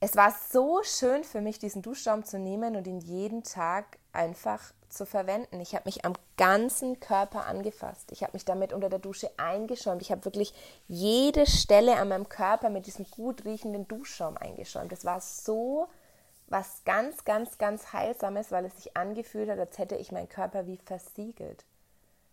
es 0.00 0.14
war 0.14 0.34
so 0.50 0.82
schön 0.84 1.24
für 1.24 1.40
mich, 1.40 1.58
diesen 1.58 1.82
Duschschaum 1.82 2.24
zu 2.24 2.38
nehmen 2.38 2.76
und 2.76 2.86
ihn 2.86 3.00
jeden 3.00 3.42
Tag 3.42 3.98
einfach 4.12 4.72
zu 4.88 5.04
verwenden. 5.04 5.60
Ich 5.60 5.74
habe 5.74 5.86
mich 5.86 6.04
am 6.04 6.14
ganzen 6.36 7.00
Körper 7.00 7.46
angefasst. 7.46 8.10
Ich 8.12 8.22
habe 8.22 8.32
mich 8.34 8.44
damit 8.44 8.72
unter 8.72 8.88
der 8.88 9.00
Dusche 9.00 9.30
eingeschäumt. 9.36 10.00
Ich 10.00 10.10
habe 10.10 10.24
wirklich 10.24 10.54
jede 10.86 11.46
Stelle 11.46 11.96
an 11.96 12.08
meinem 12.08 12.28
Körper 12.28 12.70
mit 12.70 12.86
diesem 12.86 13.06
gut 13.10 13.44
riechenden 13.44 13.86
Duschschaum 13.88 14.36
eingeschäumt. 14.36 14.92
Das 14.92 15.04
war 15.04 15.20
so 15.20 15.88
was 16.46 16.82
ganz, 16.84 17.24
ganz, 17.24 17.58
ganz 17.58 17.92
Heilsames, 17.92 18.50
weil 18.50 18.64
es 18.64 18.76
sich 18.76 18.96
angefühlt 18.96 19.50
hat, 19.50 19.58
als 19.58 19.76
hätte 19.78 19.96
ich 19.96 20.12
meinen 20.12 20.28
Körper 20.28 20.66
wie 20.66 20.78
versiegelt. 20.78 21.64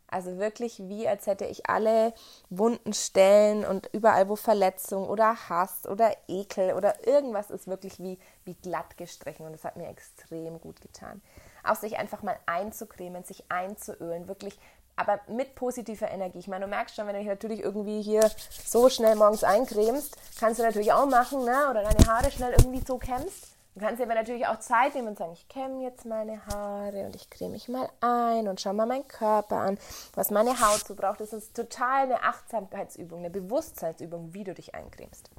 Also 0.07 0.37
wirklich 0.37 0.79
wie, 0.87 1.07
als 1.07 1.27
hätte 1.27 1.45
ich 1.45 1.69
alle 1.69 2.13
wunden 2.49 2.93
Stellen 2.93 3.65
und 3.65 3.89
überall, 3.93 4.29
wo 4.29 4.35
Verletzung 4.35 5.09
oder 5.09 5.49
Hass 5.49 5.85
oder 5.87 6.15
Ekel 6.27 6.73
oder 6.73 7.07
irgendwas 7.07 7.49
ist, 7.49 7.67
wirklich 7.67 7.99
wie, 7.99 8.19
wie 8.43 8.55
glatt 8.55 8.97
gestrichen. 8.97 9.45
Und 9.45 9.53
das 9.53 9.63
hat 9.63 9.77
mir 9.77 9.87
extrem 9.87 10.59
gut 10.61 10.81
getan 10.81 11.21
auch 11.67 11.75
sich 11.75 11.97
einfach 11.97 12.21
mal 12.23 12.37
einzucremen, 12.45 13.23
sich 13.23 13.43
einzuölen, 13.49 14.27
wirklich 14.27 14.57
aber 14.97 15.19
mit 15.27 15.55
positiver 15.55 16.09
Energie. 16.09 16.39
Ich 16.39 16.47
meine, 16.47 16.65
du 16.65 16.69
merkst 16.69 16.95
schon, 16.95 17.05
wenn 17.07 17.15
du 17.15 17.19
dich 17.19 17.27
natürlich 17.27 17.59
irgendwie 17.59 18.01
hier 18.01 18.31
so 18.65 18.87
schnell 18.89 19.15
morgens 19.15 19.43
eincremst, 19.43 20.15
kannst 20.39 20.59
du 20.59 20.63
natürlich 20.63 20.93
auch 20.93 21.05
machen, 21.05 21.43
ne? 21.43 21.69
oder 21.69 21.83
deine 21.83 22.07
Haare 22.07 22.31
schnell 22.31 22.53
irgendwie 22.53 22.81
so 22.85 22.97
kämmst. 22.97 23.54
Du 23.75 23.81
kannst 23.81 23.99
dir 23.99 24.05
aber 24.05 24.15
natürlich 24.15 24.47
auch 24.47 24.59
Zeit 24.59 24.95
nehmen 24.95 25.09
und 25.09 25.17
sagen, 25.17 25.33
ich 25.33 25.49
kämme 25.49 25.83
jetzt 25.83 26.05
meine 26.05 26.45
Haare 26.45 27.05
und 27.05 27.13
ich 27.13 27.29
creme 27.29 27.51
mich 27.51 27.67
mal 27.67 27.89
ein 27.99 28.47
und 28.47 28.61
schau 28.61 28.71
mal 28.71 28.85
meinen 28.85 29.07
Körper 29.07 29.57
an, 29.57 29.77
was 30.13 30.31
meine 30.31 30.61
Haut 30.61 30.87
so 30.87 30.95
braucht. 30.95 31.19
Das 31.19 31.33
ist 31.33 31.53
total 31.53 32.03
eine 32.03 32.23
Achtsamkeitsübung, 32.23 33.19
eine 33.19 33.29
Bewusstseinsübung, 33.29 34.33
wie 34.33 34.45
du 34.45 34.53
dich 34.53 34.73
eincremst. 34.73 35.29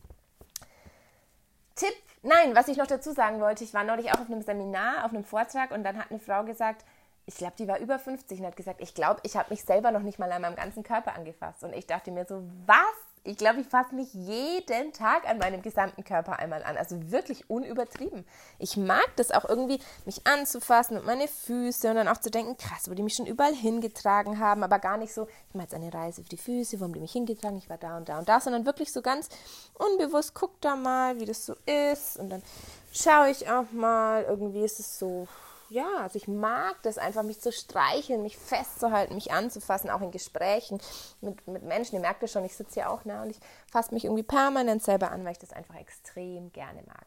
Tipp, 1.76 1.94
nein, 2.22 2.54
was 2.54 2.68
ich 2.68 2.76
noch 2.76 2.86
dazu 2.86 3.12
sagen 3.12 3.40
wollte, 3.40 3.64
ich 3.64 3.72
war 3.72 3.84
neulich 3.84 4.12
auch 4.12 4.20
auf 4.20 4.30
einem 4.30 4.42
Seminar, 4.42 5.06
auf 5.06 5.12
einem 5.12 5.24
Vortrag 5.24 5.70
und 5.70 5.82
dann 5.82 5.96
hat 5.96 6.10
eine 6.10 6.20
Frau 6.20 6.44
gesagt, 6.44 6.84
ich 7.24 7.36
glaube, 7.36 7.54
die 7.58 7.66
war 7.66 7.78
über 7.78 7.98
50 7.98 8.40
und 8.40 8.46
hat 8.46 8.56
gesagt, 8.56 8.82
ich 8.82 8.94
glaube, 8.94 9.20
ich 9.24 9.36
habe 9.36 9.48
mich 9.48 9.64
selber 9.64 9.92
noch 9.92 10.02
nicht 10.02 10.18
mal 10.18 10.30
an 10.30 10.42
meinem 10.42 10.56
ganzen 10.56 10.82
Körper 10.82 11.14
angefasst. 11.14 11.64
Und 11.64 11.74
ich 11.74 11.86
dachte 11.86 12.12
mir 12.12 12.24
so, 12.24 12.42
was? 12.66 13.05
Ich 13.26 13.36
glaube, 13.36 13.60
ich 13.60 13.66
fasse 13.66 13.94
mich 13.94 14.14
jeden 14.14 14.92
Tag 14.92 15.28
an 15.28 15.38
meinem 15.38 15.60
gesamten 15.60 16.04
Körper 16.04 16.38
einmal 16.38 16.62
an. 16.62 16.76
Also 16.76 17.10
wirklich 17.10 17.50
unübertrieben. 17.50 18.24
Ich 18.58 18.76
mag 18.76 19.04
das 19.16 19.32
auch 19.32 19.44
irgendwie, 19.44 19.80
mich 20.04 20.26
anzufassen 20.26 20.96
und 20.96 21.06
meine 21.06 21.26
Füße 21.26 21.90
und 21.90 21.96
dann 21.96 22.06
auch 22.06 22.18
zu 22.18 22.30
denken, 22.30 22.56
krass, 22.56 22.88
wo 22.88 22.94
die 22.94 23.02
mich 23.02 23.14
schon 23.14 23.26
überall 23.26 23.54
hingetragen 23.54 24.38
haben, 24.38 24.62
aber 24.62 24.78
gar 24.78 24.96
nicht 24.96 25.12
so, 25.12 25.26
ich 25.48 25.54
mache 25.54 25.64
jetzt 25.64 25.74
eine 25.74 25.92
Reise 25.92 26.22
für 26.22 26.28
die 26.28 26.36
Füße, 26.36 26.78
wo 26.78 26.84
haben 26.84 26.94
die 26.94 27.00
mich 27.00 27.12
hingetragen, 27.12 27.58
ich 27.58 27.68
war 27.68 27.78
da 27.78 27.96
und 27.96 28.08
da 28.08 28.18
und 28.18 28.28
da, 28.28 28.40
sondern 28.40 28.64
wirklich 28.64 28.92
so 28.92 29.02
ganz 29.02 29.28
unbewusst, 29.74 30.34
guck 30.34 30.60
da 30.60 30.76
mal, 30.76 31.18
wie 31.18 31.24
das 31.24 31.44
so 31.44 31.54
ist 31.66 32.18
und 32.18 32.30
dann 32.30 32.42
schaue 32.92 33.30
ich 33.30 33.50
auch 33.50 33.70
mal, 33.72 34.22
irgendwie 34.22 34.64
ist 34.64 34.78
es 34.78 34.98
so 34.98 35.26
ja, 35.68 35.98
also 35.98 36.16
ich 36.16 36.28
mag 36.28 36.76
das 36.82 36.98
einfach, 36.98 37.22
mich 37.22 37.40
zu 37.40 37.52
streicheln, 37.52 38.22
mich 38.22 38.36
festzuhalten, 38.36 39.14
mich 39.14 39.32
anzufassen, 39.32 39.90
auch 39.90 40.00
in 40.00 40.10
Gesprächen 40.10 40.80
mit, 41.20 41.46
mit 41.46 41.62
Menschen. 41.62 41.96
Ihr 41.96 42.00
merkt 42.00 42.22
es 42.22 42.32
schon, 42.32 42.44
ich 42.44 42.56
sitze 42.56 42.74
hier 42.74 42.90
auch 42.90 43.04
nah 43.04 43.22
und 43.22 43.30
ich 43.30 43.40
fasse 43.70 43.92
mich 43.94 44.04
irgendwie 44.04 44.22
permanent 44.22 44.82
selber 44.82 45.10
an, 45.10 45.24
weil 45.24 45.32
ich 45.32 45.38
das 45.38 45.52
einfach 45.52 45.76
extrem 45.76 46.52
gerne 46.52 46.82
mag. 46.86 47.06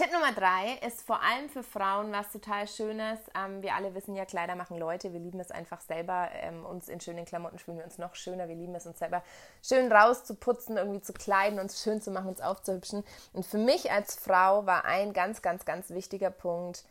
Tipp 0.00 0.12
Nummer 0.12 0.32
drei 0.32 0.78
ist 0.86 1.02
vor 1.02 1.20
allem 1.20 1.50
für 1.50 1.62
Frauen 1.62 2.10
was 2.10 2.32
total 2.32 2.66
Schönes. 2.66 3.18
Ähm, 3.36 3.60
wir 3.60 3.74
alle 3.74 3.94
wissen 3.94 4.14
ja, 4.14 4.24
Kleider 4.24 4.54
machen 4.54 4.78
Leute. 4.78 5.12
Wir 5.12 5.20
lieben 5.20 5.40
es 5.40 5.50
einfach 5.50 5.82
selber, 5.82 6.30
ähm, 6.32 6.64
uns 6.64 6.88
in 6.88 7.00
schönen 7.00 7.26
Klamotten 7.26 7.58
fühlen 7.58 7.76
wir 7.76 7.84
uns 7.84 7.98
noch 7.98 8.14
schöner. 8.14 8.48
Wir 8.48 8.54
lieben 8.54 8.74
es, 8.74 8.86
uns 8.86 8.98
selber 8.98 9.22
schön 9.62 9.92
rauszuputzen, 9.92 10.78
irgendwie 10.78 11.02
zu 11.02 11.12
kleiden, 11.12 11.60
uns 11.60 11.82
schön 11.82 12.00
zu 12.00 12.10
machen, 12.12 12.28
uns 12.28 12.40
aufzuhübschen. 12.40 13.04
Und 13.34 13.44
für 13.44 13.58
mich 13.58 13.92
als 13.92 14.14
Frau 14.14 14.64
war 14.64 14.86
ein 14.86 15.12
ganz, 15.12 15.42
ganz, 15.42 15.66
ganz 15.66 15.90
wichtiger 15.90 16.30
Punkt, 16.30 16.84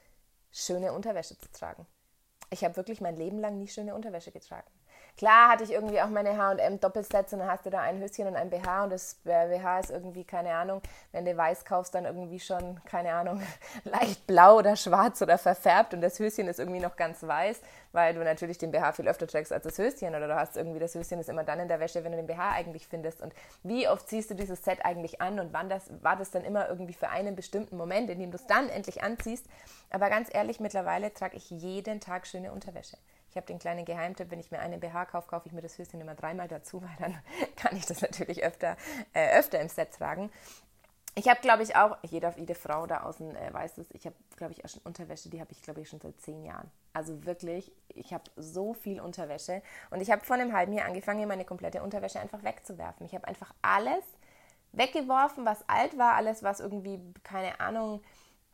schöne 0.51 0.93
Unterwäsche 0.93 1.37
zu 1.37 1.51
tragen. 1.51 1.85
Ich 2.49 2.63
habe 2.63 2.75
wirklich 2.75 3.01
mein 3.01 3.15
Leben 3.15 3.39
lang 3.39 3.57
nie 3.57 3.67
schöne 3.67 3.93
Unterwäsche 3.95 4.31
getragen. 4.31 4.69
Klar 5.17 5.49
hatte 5.49 5.63
ich 5.63 5.71
irgendwie 5.71 6.01
auch 6.01 6.09
meine 6.09 6.37
H&M-Doppelsets 6.37 7.33
und 7.33 7.39
dann 7.39 7.51
hast 7.51 7.65
du 7.65 7.69
da 7.69 7.81
ein 7.81 7.99
Höschen 7.99 8.27
und 8.27 8.35
ein 8.35 8.49
BH 8.49 8.85
und 8.85 8.91
das 8.91 9.15
BH 9.23 9.79
ist 9.79 9.89
irgendwie, 9.89 10.23
keine 10.23 10.53
Ahnung, 10.53 10.81
wenn 11.11 11.25
du 11.25 11.35
weiß 11.35 11.65
kaufst, 11.65 11.93
dann 11.93 12.05
irgendwie 12.05 12.39
schon, 12.39 12.81
keine 12.85 13.13
Ahnung, 13.13 13.41
leicht 13.83 14.25
blau 14.27 14.57
oder 14.57 14.75
schwarz 14.75 15.21
oder 15.21 15.37
verfärbt 15.37 15.93
und 15.93 16.01
das 16.01 16.19
Höschen 16.19 16.47
ist 16.47 16.59
irgendwie 16.59 16.79
noch 16.79 16.95
ganz 16.95 17.21
weiß, 17.21 17.61
weil 17.91 18.13
du 18.13 18.23
natürlich 18.23 18.57
den 18.57 18.71
BH 18.71 18.93
viel 18.93 19.07
öfter 19.07 19.27
trägst 19.27 19.51
als 19.51 19.63
das 19.63 19.77
Höschen 19.77 20.09
oder 20.09 20.27
du 20.27 20.35
hast 20.35 20.55
irgendwie, 20.55 20.79
das 20.79 20.95
Höschen 20.95 21.19
ist 21.19 21.29
immer 21.29 21.43
dann 21.43 21.59
in 21.59 21.67
der 21.67 21.79
Wäsche, 21.79 22.03
wenn 22.03 22.11
du 22.11 22.17
den 22.17 22.27
BH 22.27 22.51
eigentlich 22.51 22.87
findest 22.87 23.21
und 23.21 23.33
wie 23.63 23.87
oft 23.87 24.07
ziehst 24.07 24.29
du 24.29 24.35
dieses 24.35 24.63
Set 24.63 24.85
eigentlich 24.85 25.21
an 25.21 25.39
und 25.39 25.53
wann 25.53 25.69
das, 25.69 25.91
war 26.01 26.15
das 26.15 26.31
dann 26.31 26.43
immer 26.45 26.69
irgendwie 26.69 26.93
für 26.93 27.09
einen 27.09 27.35
bestimmten 27.35 27.77
Moment, 27.77 28.09
in 28.09 28.19
dem 28.19 28.31
du 28.31 28.37
es 28.37 28.47
dann 28.47 28.69
endlich 28.69 29.03
anziehst, 29.03 29.45
aber 29.89 30.09
ganz 30.09 30.29
ehrlich, 30.33 30.59
mittlerweile 30.59 31.13
trage 31.13 31.37
ich 31.37 31.49
jeden 31.49 31.99
Tag 31.99 32.27
schöne 32.27 32.51
Unterwäsche. 32.51 32.97
Ich 33.29 33.35
habe 33.35 33.45
den 33.45 33.59
kleinen 33.59 33.85
Geheimtipp, 33.85 34.31
wenn 34.31 34.39
ich 34.39 34.51
mir 34.51 34.59
eine 34.59 34.77
BH 34.77 35.05
kaufe, 35.05 35.27
kaufe 35.27 35.47
ich 35.47 35.53
mir 35.53 35.61
das 35.61 35.77
Höschen 35.77 36.01
immer 36.01 36.15
dreimal 36.15 36.47
dazu, 36.47 36.81
weil 36.81 36.95
dann 36.99 37.17
kann 37.55 37.75
ich 37.75 37.85
das 37.85 38.01
natürlich 38.01 38.43
öfter, 38.43 38.75
äh, 39.13 39.37
öfter 39.37 39.59
im 39.59 39.69
Set 39.69 39.93
tragen. 39.93 40.31
Ich 41.15 41.27
habe, 41.27 41.41
glaube 41.41 41.63
ich, 41.63 41.75
auch, 41.75 41.97
jede, 42.03 42.33
jede 42.37 42.55
Frau 42.55 42.87
da 42.87 43.01
außen 43.01 43.35
äh, 43.35 43.53
weiß 43.53 43.77
es, 43.79 43.91
ich 43.91 44.05
habe, 44.05 44.15
glaube 44.37 44.53
ich, 44.53 44.63
auch 44.63 44.69
schon 44.69 44.81
Unterwäsche, 44.83 45.29
die 45.29 45.41
habe 45.41 45.51
ich, 45.51 45.61
glaube 45.61 45.81
ich, 45.81 45.89
schon 45.89 45.99
seit 45.99 46.19
zehn 46.21 46.43
Jahren. 46.43 46.71
Also 46.93 47.25
wirklich, 47.25 47.71
ich 47.89 48.13
habe 48.13 48.23
so 48.35 48.73
viel 48.73 49.01
Unterwäsche. 49.01 49.61
Und 49.89 50.01
ich 50.01 50.11
habe 50.11 50.23
vor 50.23 50.35
einem 50.35 50.53
halben 50.53 50.71
Jahr 50.71 50.87
angefangen, 50.87 51.27
meine 51.27 51.45
komplette 51.45 51.83
Unterwäsche 51.83 52.19
einfach 52.19 52.43
wegzuwerfen. 52.43 53.05
Ich 53.05 53.13
habe 53.13 53.27
einfach 53.27 53.53
alles 53.61 54.03
weggeworfen, 54.71 55.45
was 55.45 55.67
alt 55.67 55.97
war, 55.97 56.13
alles, 56.13 56.43
was 56.43 56.59
irgendwie, 56.59 56.99
keine 57.23 57.59
Ahnung, 57.59 58.01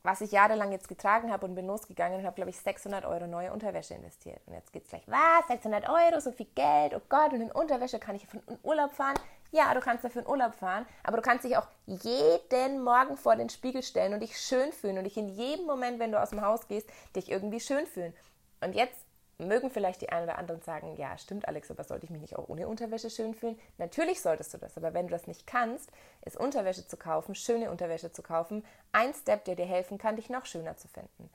was 0.06 0.22
ich 0.22 0.32
jahrelang 0.32 0.72
jetzt 0.72 0.88
getragen 0.88 1.32
habe 1.32 1.46
und 1.46 1.56
bin 1.56 1.66
losgegangen 1.66 2.20
und 2.20 2.26
habe, 2.26 2.36
glaube 2.36 2.52
ich, 2.52 2.60
600 2.60 3.06
Euro 3.06 3.28
neue 3.28 3.52
Unterwäsche 3.52 3.96
investiert. 3.96 4.40
Und 4.46 4.54
jetzt 4.54 4.72
geht 4.72 4.84
es 4.84 4.90
gleich, 4.90 5.04
was, 5.08 5.48
600 5.48 5.90
Euro, 5.90 6.20
so 6.20 6.32
viel 6.32 6.48
Geld, 6.56 6.94
oh 6.96 7.02
Gott, 7.10 7.34
und 7.34 7.42
in 7.42 7.52
Unterwäsche 7.52 8.00
kann 8.00 8.16
ich 8.16 8.28
für 8.28 8.42
Urlaub 8.64 8.94
fahren. 8.94 9.16
Ja, 9.52 9.74
du 9.74 9.80
kannst 9.80 10.04
dafür 10.04 10.22
in 10.22 10.28
Urlaub 10.28 10.54
fahren, 10.54 10.86
aber 11.04 11.18
du 11.18 11.24
kannst 11.24 11.46
dich 11.46 11.58
auch 11.58 11.68
jeden 11.86 12.84
Morgen 12.84 13.18
vor 13.18 13.36
den 13.36 13.50
Spiegel 13.50 13.84
stellen 13.84 14.14
und 14.14 14.20
dich 14.20 14.38
schön 14.38 14.72
fühlen 14.72 14.98
und 14.98 15.06
dich 15.06 15.18
in 15.18 15.30
jedem 15.30 15.66
Moment, 15.66 16.00
wenn 16.00 16.12
du 16.12 16.22
aus 16.22 16.32
dem 16.32 16.42
Haus 16.42 16.68
gehst, 16.68 16.90
dich 17.16 17.32
irgendwie 17.32 17.60
schön 17.60 17.88
fühlen. 17.88 18.14
Und 18.62 18.74
jetzt 18.74 19.05
mögen 19.38 19.70
vielleicht 19.70 20.02
die 20.02 20.10
einen 20.10 20.26
oder 20.26 20.38
anderen 20.38 20.62
sagen, 20.62 20.96
ja, 20.96 21.18
stimmt, 21.18 21.48
Alex, 21.48 21.70
aber 21.72 21.84
sollte 21.84 22.06
ich 22.06 22.10
mich 22.10 22.22
nicht 22.22 22.36
auch 22.36 22.48
ohne 22.48 22.68
Unterwäsche 22.68 23.10
schön 23.10 23.34
fühlen? 23.34 23.60
Natürlich 23.78 24.22
solltest 24.22 24.54
du 24.54 24.58
das, 24.58 24.78
aber 24.78 24.94
wenn 24.94 25.08
du 25.08 25.12
das 25.12 25.28
nicht 25.28 25.46
kannst, 25.46 25.92
ist 26.24 26.38
Unterwäsche 26.38 26.88
zu 26.88 26.98
kaufen, 26.98 27.36
schöne 27.36 27.70
Unterwäsche 27.72 28.12
zu 28.12 28.22
kaufen, 28.22 28.64
ein 28.92 29.14
Step, 29.14 29.46
der 29.46 29.56
dir 29.56 29.66
helfen 29.66 29.98
kann, 29.98 30.16
dich 30.16 30.30
noch 30.30 30.46
schöner 30.46 30.78
zu 30.78 30.88
finden. 30.88 31.30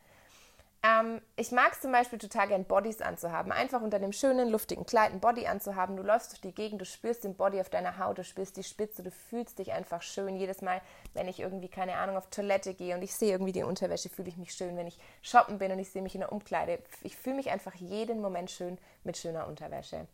Ähm, 1.00 1.20
ich 1.36 1.52
mag 1.52 1.72
es 1.72 1.80
zum 1.80 1.92
Beispiel 1.92 2.18
total 2.18 2.48
gern, 2.48 2.64
Bodies 2.64 3.00
anzuhaben. 3.00 3.52
Einfach 3.52 3.80
unter 3.80 3.98
dem 3.98 4.12
schönen, 4.12 4.48
luftigen 4.48 4.86
Kleid 4.86 5.12
ein 5.12 5.20
Body 5.20 5.46
anzuhaben. 5.46 5.96
Du 5.96 6.02
läufst 6.02 6.32
durch 6.32 6.40
die 6.40 6.54
Gegend, 6.54 6.80
du 6.80 6.84
spürst 6.84 7.24
den 7.24 7.36
Body 7.36 7.60
auf 7.60 7.70
deiner 7.70 7.98
Haut, 7.98 8.18
du 8.18 8.24
spürst 8.24 8.56
die 8.56 8.62
Spitze, 8.62 9.02
du 9.02 9.10
fühlst 9.10 9.58
dich 9.58 9.72
einfach 9.72 10.02
schön. 10.02 10.36
Jedes 10.36 10.62
Mal, 10.62 10.80
wenn 11.14 11.28
ich 11.28 11.40
irgendwie, 11.40 11.68
keine 11.68 11.96
Ahnung, 11.96 12.16
auf 12.16 12.28
Toilette 12.30 12.74
gehe 12.74 12.94
und 12.94 13.02
ich 13.02 13.14
sehe 13.14 13.32
irgendwie 13.32 13.52
die 13.52 13.62
Unterwäsche, 13.62 14.08
fühle 14.08 14.28
ich 14.28 14.36
mich 14.36 14.52
schön. 14.52 14.76
Wenn 14.76 14.86
ich 14.86 14.98
shoppen 15.22 15.58
bin 15.58 15.72
und 15.72 15.78
ich 15.78 15.90
sehe 15.90 16.02
mich 16.02 16.14
in 16.14 16.20
der 16.20 16.32
Umkleide, 16.32 16.78
ich 17.02 17.16
fühle 17.16 17.36
mich 17.36 17.50
einfach 17.50 17.74
jeden 17.74 18.20
Moment 18.20 18.50
schön 18.50 18.78
mit 19.04 19.16
schöner 19.16 19.46
Unterwäsche. 19.46 20.06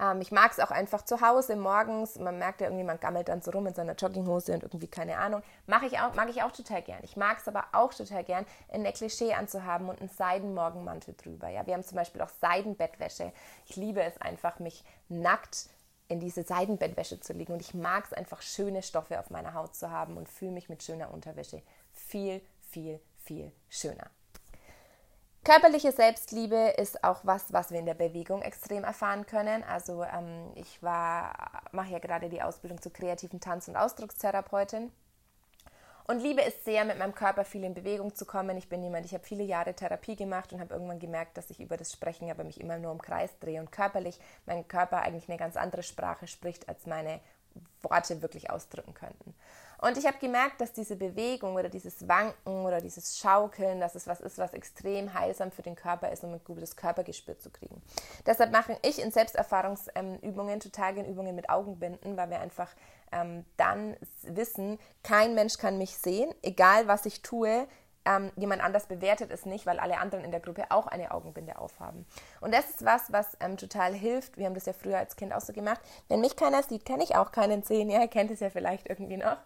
Ähm, 0.00 0.20
ich 0.20 0.32
mag 0.32 0.52
es 0.52 0.60
auch 0.60 0.70
einfach 0.70 1.02
zu 1.02 1.20
Hause 1.20 1.56
morgens. 1.56 2.18
Man 2.18 2.38
merkt 2.38 2.60
ja 2.60 2.66
irgendwie, 2.66 2.84
man 2.84 3.00
gammelt 3.00 3.28
dann 3.28 3.42
so 3.42 3.50
rum 3.50 3.66
in 3.66 3.74
seiner 3.74 3.94
Jogginghose 3.94 4.52
und 4.52 4.62
irgendwie 4.62 4.88
keine 4.88 5.18
Ahnung. 5.18 5.42
Mag 5.66 5.82
ich 5.84 5.98
auch, 6.00 6.14
mag 6.14 6.28
ich 6.28 6.42
auch 6.42 6.52
total 6.52 6.82
gern. 6.82 7.00
Ich 7.02 7.16
mag 7.16 7.38
es 7.38 7.48
aber 7.48 7.64
auch 7.72 7.92
total 7.94 8.24
gern, 8.24 8.46
ein 8.72 8.84
Klischee 8.92 9.34
anzuhaben 9.34 9.88
und 9.88 10.00
einen 10.00 10.08
Seidenmorgenmantel 10.08 11.14
drüber. 11.14 11.48
Ja, 11.48 11.66
wir 11.66 11.74
haben 11.74 11.84
zum 11.84 11.96
Beispiel 11.96 12.20
auch 12.20 12.30
Seidenbettwäsche. 12.40 13.32
Ich 13.66 13.76
liebe 13.76 14.02
es 14.02 14.20
einfach, 14.20 14.58
mich 14.58 14.84
nackt 15.08 15.68
in 16.08 16.20
diese 16.20 16.42
Seidenbettwäsche 16.42 17.20
zu 17.20 17.32
legen 17.32 17.52
und 17.54 17.60
ich 17.60 17.74
mag 17.74 18.04
es 18.04 18.12
einfach, 18.12 18.42
schöne 18.42 18.82
Stoffe 18.82 19.18
auf 19.18 19.30
meiner 19.30 19.54
Haut 19.54 19.74
zu 19.74 19.90
haben 19.90 20.16
und 20.16 20.28
fühle 20.28 20.52
mich 20.52 20.68
mit 20.68 20.82
schöner 20.82 21.12
Unterwäsche 21.12 21.62
viel, 21.92 22.42
viel, 22.60 23.00
viel 23.16 23.52
schöner. 23.68 24.10
Körperliche 25.44 25.92
Selbstliebe 25.92 26.74
ist 26.78 27.04
auch 27.04 27.20
was, 27.22 27.52
was 27.52 27.70
wir 27.70 27.78
in 27.78 27.84
der 27.84 27.92
Bewegung 27.92 28.40
extrem 28.40 28.82
erfahren 28.82 29.26
können. 29.26 29.62
Also 29.62 30.02
ähm, 30.02 30.50
ich 30.54 30.82
war, 30.82 31.34
mache 31.70 31.92
ja 31.92 31.98
gerade 31.98 32.30
die 32.30 32.40
Ausbildung 32.40 32.80
zur 32.80 32.94
kreativen 32.94 33.40
Tanz- 33.40 33.68
und 33.68 33.76
Ausdruckstherapeutin 33.76 34.90
und 36.06 36.22
liebe 36.22 36.42
es 36.42 36.64
sehr, 36.64 36.86
mit 36.86 36.98
meinem 36.98 37.14
Körper 37.14 37.44
viel 37.44 37.62
in 37.62 37.74
Bewegung 37.74 38.14
zu 38.14 38.24
kommen. 38.24 38.56
Ich 38.56 38.70
bin 38.70 38.82
jemand, 38.82 39.04
ich 39.04 39.12
habe 39.12 39.24
viele 39.24 39.44
Jahre 39.44 39.74
Therapie 39.74 40.16
gemacht 40.16 40.50
und 40.54 40.60
habe 40.60 40.72
irgendwann 40.72 40.98
gemerkt, 40.98 41.36
dass 41.36 41.50
ich 41.50 41.60
über 41.60 41.76
das 41.76 41.92
Sprechen 41.92 42.30
aber 42.30 42.44
mich 42.44 42.58
immer 42.58 42.78
nur 42.78 42.92
im 42.92 43.02
Kreis 43.02 43.38
drehe 43.38 43.60
und 43.60 43.70
körperlich 43.70 44.18
mein 44.46 44.66
Körper 44.66 45.02
eigentlich 45.02 45.28
eine 45.28 45.38
ganz 45.38 45.56
andere 45.56 45.82
Sprache 45.82 46.26
spricht, 46.26 46.70
als 46.70 46.86
meine 46.86 47.20
Worte 47.82 48.22
wirklich 48.22 48.50
ausdrücken 48.50 48.94
könnten. 48.94 49.34
Und 49.84 49.98
ich 49.98 50.06
habe 50.06 50.16
gemerkt, 50.18 50.62
dass 50.62 50.72
diese 50.72 50.96
Bewegung 50.96 51.56
oder 51.56 51.68
dieses 51.68 52.08
Wanken 52.08 52.64
oder 52.64 52.80
dieses 52.80 53.18
Schaukeln, 53.18 53.80
dass 53.80 53.94
es 53.94 54.06
was 54.06 54.22
ist, 54.22 54.38
was 54.38 54.54
extrem 54.54 55.12
heilsam 55.12 55.50
für 55.50 55.60
den 55.60 55.76
Körper 55.76 56.10
ist, 56.10 56.24
um 56.24 56.32
ein 56.32 56.40
gutes 56.42 56.74
Körpergespür 56.74 57.38
zu 57.38 57.50
kriegen. 57.50 57.82
Deshalb 58.24 58.50
mache 58.50 58.78
ich 58.80 58.98
in 58.98 59.10
Selbsterfahrungsübungen 59.10 60.60
total 60.60 60.94
gerne 60.94 61.10
Übungen 61.10 61.36
mit 61.36 61.50
Augenbinden, 61.50 62.16
weil 62.16 62.30
wir 62.30 62.40
einfach 62.40 62.70
ähm, 63.12 63.44
dann 63.58 63.94
wissen, 64.22 64.78
kein 65.02 65.34
Mensch 65.34 65.58
kann 65.58 65.76
mich 65.76 65.98
sehen, 65.98 66.34
egal 66.42 66.88
was 66.88 67.04
ich 67.04 67.20
tue, 67.20 67.68
ähm, 68.06 68.30
jemand 68.36 68.62
anders 68.62 68.86
bewertet 68.86 69.30
es 69.30 69.46
nicht, 69.46 69.66
weil 69.66 69.78
alle 69.78 69.98
anderen 69.98 70.24
in 70.24 70.30
der 70.30 70.40
Gruppe 70.40 70.64
auch 70.70 70.86
eine 70.86 71.10
Augenbinde 71.10 71.58
aufhaben. 71.58 72.06
Und 72.40 72.52
das 72.52 72.68
ist 72.70 72.84
was, 72.84 73.12
was 73.12 73.36
ähm, 73.40 73.56
total 73.56 73.94
hilft. 73.94 74.36
Wir 74.36 74.46
haben 74.46 74.54
das 74.54 74.66
ja 74.66 74.72
früher 74.72 74.98
als 74.98 75.16
Kind 75.16 75.32
auch 75.32 75.40
so 75.40 75.52
gemacht. 75.52 75.80
Wenn 76.08 76.20
mich 76.20 76.36
keiner 76.36 76.62
sieht, 76.62 76.84
kann 76.84 77.00
ich 77.00 77.16
auch 77.16 77.32
keinen 77.32 77.62
sehen. 77.62 77.90
Ja, 77.90 78.00
ihr 78.00 78.08
kennt 78.08 78.30
es 78.30 78.40
ja 78.40 78.50
vielleicht 78.50 78.88
irgendwie 78.88 79.16
noch. 79.16 79.38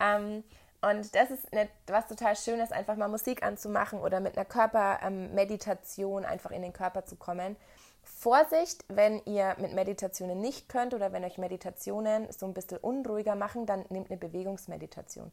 Ähm, 0.00 0.44
und 0.82 1.14
das 1.14 1.30
ist 1.30 1.52
eine, 1.52 1.68
was 1.86 2.08
total 2.08 2.34
Schönes, 2.36 2.72
einfach 2.72 2.96
mal 2.96 3.08
Musik 3.08 3.42
anzumachen 3.42 4.00
oder 4.00 4.20
mit 4.20 4.36
einer 4.36 4.46
Körpermeditation 4.46 6.24
einfach 6.24 6.52
in 6.52 6.62
den 6.62 6.72
Körper 6.72 7.04
zu 7.04 7.16
kommen. 7.16 7.56
Vorsicht, 8.02 8.84
wenn 8.88 9.20
ihr 9.26 9.56
mit 9.58 9.74
Meditationen 9.74 10.40
nicht 10.40 10.70
könnt 10.70 10.94
oder 10.94 11.12
wenn 11.12 11.24
euch 11.24 11.36
Meditationen 11.36 12.32
so 12.32 12.46
ein 12.46 12.54
bisschen 12.54 12.78
unruhiger 12.78 13.34
machen, 13.34 13.66
dann 13.66 13.84
nehmt 13.90 14.10
eine 14.10 14.18
Bewegungsmeditation. 14.18 15.30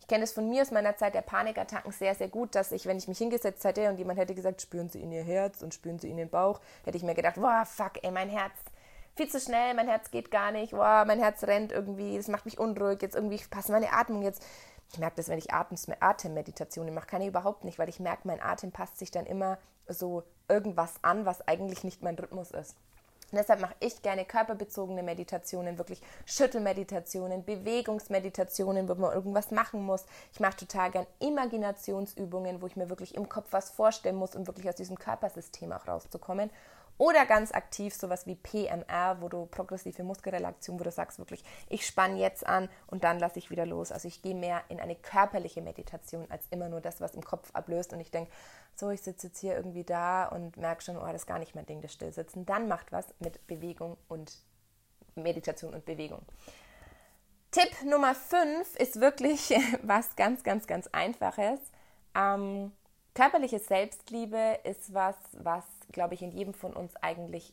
Ich 0.00 0.06
kenne 0.06 0.24
es 0.24 0.32
von 0.32 0.48
mir 0.48 0.62
aus 0.62 0.70
meiner 0.70 0.96
Zeit 0.96 1.14
der 1.14 1.22
Panikattacken 1.22 1.92
sehr, 1.92 2.14
sehr 2.14 2.28
gut, 2.28 2.54
dass 2.54 2.72
ich, 2.72 2.86
wenn 2.86 2.96
ich 2.96 3.08
mich 3.08 3.18
hingesetzt 3.18 3.64
hätte 3.64 3.88
und 3.90 3.98
jemand 3.98 4.18
hätte 4.18 4.34
gesagt, 4.34 4.62
spüren 4.62 4.88
Sie 4.88 5.02
in 5.02 5.12
Ihr 5.12 5.24
Herz 5.24 5.62
und 5.62 5.74
spüren 5.74 5.98
Sie 5.98 6.08
in 6.08 6.16
den 6.16 6.30
Bauch, 6.30 6.60
hätte 6.84 6.96
ich 6.96 7.02
mir 7.02 7.14
gedacht, 7.14 7.36
wow, 7.38 7.68
fuck, 7.68 8.02
ey, 8.02 8.10
mein 8.10 8.30
Herz, 8.30 8.54
viel 9.16 9.28
zu 9.28 9.40
schnell, 9.40 9.74
mein 9.74 9.88
Herz 9.88 10.10
geht 10.10 10.30
gar 10.30 10.52
nicht, 10.52 10.72
wow, 10.72 11.04
mein 11.06 11.18
Herz 11.18 11.42
rennt 11.44 11.72
irgendwie, 11.72 12.16
das 12.16 12.28
macht 12.28 12.44
mich 12.44 12.58
unruhig, 12.58 13.00
jetzt 13.00 13.16
irgendwie 13.16 13.40
passt 13.50 13.70
meine 13.70 13.92
Atmung 13.92 14.22
jetzt. 14.22 14.44
Ich 14.92 14.98
merke 14.98 15.16
das, 15.16 15.28
wenn 15.28 15.38
ich 15.38 15.52
Atemmeditationen 15.52 16.94
mache, 16.94 17.06
kann 17.06 17.22
ich 17.22 17.28
überhaupt 17.28 17.64
nicht, 17.64 17.78
weil 17.78 17.88
ich 17.88 17.98
merke, 17.98 18.28
mein 18.28 18.40
Atem 18.40 18.70
passt 18.70 18.98
sich 18.98 19.10
dann 19.10 19.26
immer 19.26 19.58
so 19.88 20.22
irgendwas 20.48 20.94
an, 21.02 21.26
was 21.26 21.46
eigentlich 21.48 21.82
nicht 21.82 22.02
mein 22.02 22.16
Rhythmus 22.16 22.50
ist. 22.52 22.76
Und 23.32 23.38
deshalb 23.38 23.60
mache 23.60 23.74
ich 23.80 24.02
gerne 24.02 24.24
körperbezogene 24.24 25.02
Meditationen, 25.02 25.78
wirklich 25.78 26.00
Schüttelmeditationen, 26.26 27.44
Bewegungsmeditationen, 27.44 28.88
wo 28.88 28.94
man 28.94 29.12
irgendwas 29.12 29.50
machen 29.50 29.84
muss. 29.84 30.04
Ich 30.32 30.38
mache 30.38 30.58
total 30.58 30.92
gern 30.92 31.06
Imaginationsübungen, 31.18 32.62
wo 32.62 32.66
ich 32.68 32.76
mir 32.76 32.88
wirklich 32.88 33.16
im 33.16 33.28
Kopf 33.28 33.48
was 33.50 33.70
vorstellen 33.70 34.14
muss, 34.14 34.36
um 34.36 34.46
wirklich 34.46 34.68
aus 34.68 34.76
diesem 34.76 34.96
Körpersystem 34.96 35.72
auch 35.72 35.88
rauszukommen. 35.88 36.50
Oder 36.98 37.26
ganz 37.26 37.52
aktiv 37.52 37.94
sowas 37.94 38.26
wie 38.26 38.36
PMR, 38.36 39.18
wo 39.20 39.28
du 39.28 39.46
progressive 39.46 40.02
Muskelrelaktion, 40.02 40.80
wo 40.80 40.84
du 40.84 40.90
sagst 40.90 41.18
wirklich, 41.18 41.44
ich 41.68 41.86
spanne 41.86 42.18
jetzt 42.18 42.46
an 42.46 42.70
und 42.86 43.04
dann 43.04 43.18
lasse 43.18 43.38
ich 43.38 43.50
wieder 43.50 43.66
los. 43.66 43.92
Also 43.92 44.08
ich 44.08 44.22
gehe 44.22 44.34
mehr 44.34 44.62
in 44.68 44.80
eine 44.80 44.96
körperliche 44.96 45.60
Meditation 45.60 46.26
als 46.30 46.46
immer 46.50 46.68
nur 46.68 46.80
das, 46.80 47.00
was 47.00 47.14
im 47.14 47.22
Kopf 47.22 47.50
ablöst 47.52 47.92
und 47.92 48.00
ich 48.00 48.10
denke, 48.10 48.30
so, 48.74 48.90
ich 48.90 49.02
sitze 49.02 49.28
jetzt 49.28 49.40
hier 49.40 49.56
irgendwie 49.56 49.84
da 49.84 50.26
und 50.26 50.56
merke 50.56 50.82
schon, 50.82 50.96
oh, 50.96 51.06
das 51.06 51.22
ist 51.22 51.26
gar 51.26 51.38
nicht 51.38 51.54
mein 51.54 51.66
Ding, 51.66 51.80
das 51.80 51.92
Stillsitzen. 51.92 52.46
Dann 52.46 52.68
macht 52.68 52.92
was 52.92 53.06
mit 53.18 53.46
Bewegung 53.46 53.96
und 54.08 54.38
Meditation 55.14 55.74
und 55.74 55.84
Bewegung. 55.84 56.22
Tipp 57.50 57.84
Nummer 57.84 58.14
5 58.14 58.76
ist 58.76 59.00
wirklich 59.00 59.54
was 59.82 60.14
ganz, 60.16 60.42
ganz, 60.44 60.66
ganz 60.66 60.88
Einfaches. 60.88 61.60
Ähm, 62.14 62.72
körperliche 63.14 63.58
Selbstliebe 63.58 64.58
ist 64.64 64.92
was, 64.92 65.16
was 65.32 65.64
glaube 65.96 66.14
ich, 66.14 66.22
in 66.22 66.30
jedem 66.30 66.54
von 66.54 66.74
uns 66.74 66.94
eigentlich, 66.96 67.52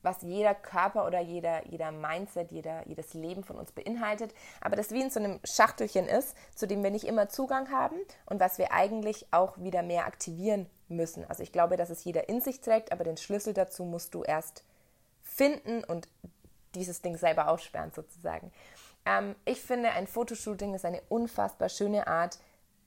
was 0.00 0.22
jeder 0.22 0.54
Körper 0.54 1.06
oder 1.06 1.20
jeder, 1.20 1.66
jeder 1.66 1.90
Mindset, 1.90 2.52
jeder, 2.52 2.86
jedes 2.86 3.14
Leben 3.14 3.42
von 3.42 3.56
uns 3.56 3.72
beinhaltet, 3.72 4.32
aber 4.60 4.76
das 4.76 4.92
wie 4.92 5.02
in 5.02 5.10
so 5.10 5.18
einem 5.18 5.40
Schachtelchen 5.44 6.06
ist, 6.06 6.36
zu 6.54 6.66
dem 6.66 6.82
wir 6.84 6.90
nicht 6.90 7.04
immer 7.04 7.28
Zugang 7.28 7.70
haben 7.70 7.96
und 8.26 8.38
was 8.38 8.58
wir 8.58 8.72
eigentlich 8.72 9.26
auch 9.32 9.58
wieder 9.58 9.82
mehr 9.82 10.06
aktivieren 10.06 10.70
müssen. 10.88 11.28
Also 11.28 11.42
ich 11.42 11.52
glaube, 11.52 11.76
dass 11.76 11.90
es 11.90 12.04
jeder 12.04 12.28
in 12.28 12.40
sich 12.40 12.60
trägt, 12.60 12.92
aber 12.92 13.02
den 13.02 13.16
Schlüssel 13.16 13.54
dazu 13.54 13.84
musst 13.84 14.14
du 14.14 14.22
erst 14.22 14.62
finden 15.22 15.82
und 15.82 16.08
dieses 16.76 17.02
Ding 17.02 17.16
selber 17.16 17.48
aufsperren 17.48 17.92
sozusagen. 17.92 18.52
Ähm, 19.04 19.34
ich 19.44 19.60
finde, 19.60 19.90
ein 19.90 20.06
Fotoshooting 20.06 20.74
ist 20.74 20.84
eine 20.84 21.02
unfassbar 21.08 21.68
schöne 21.68 22.06
Art, 22.06 22.38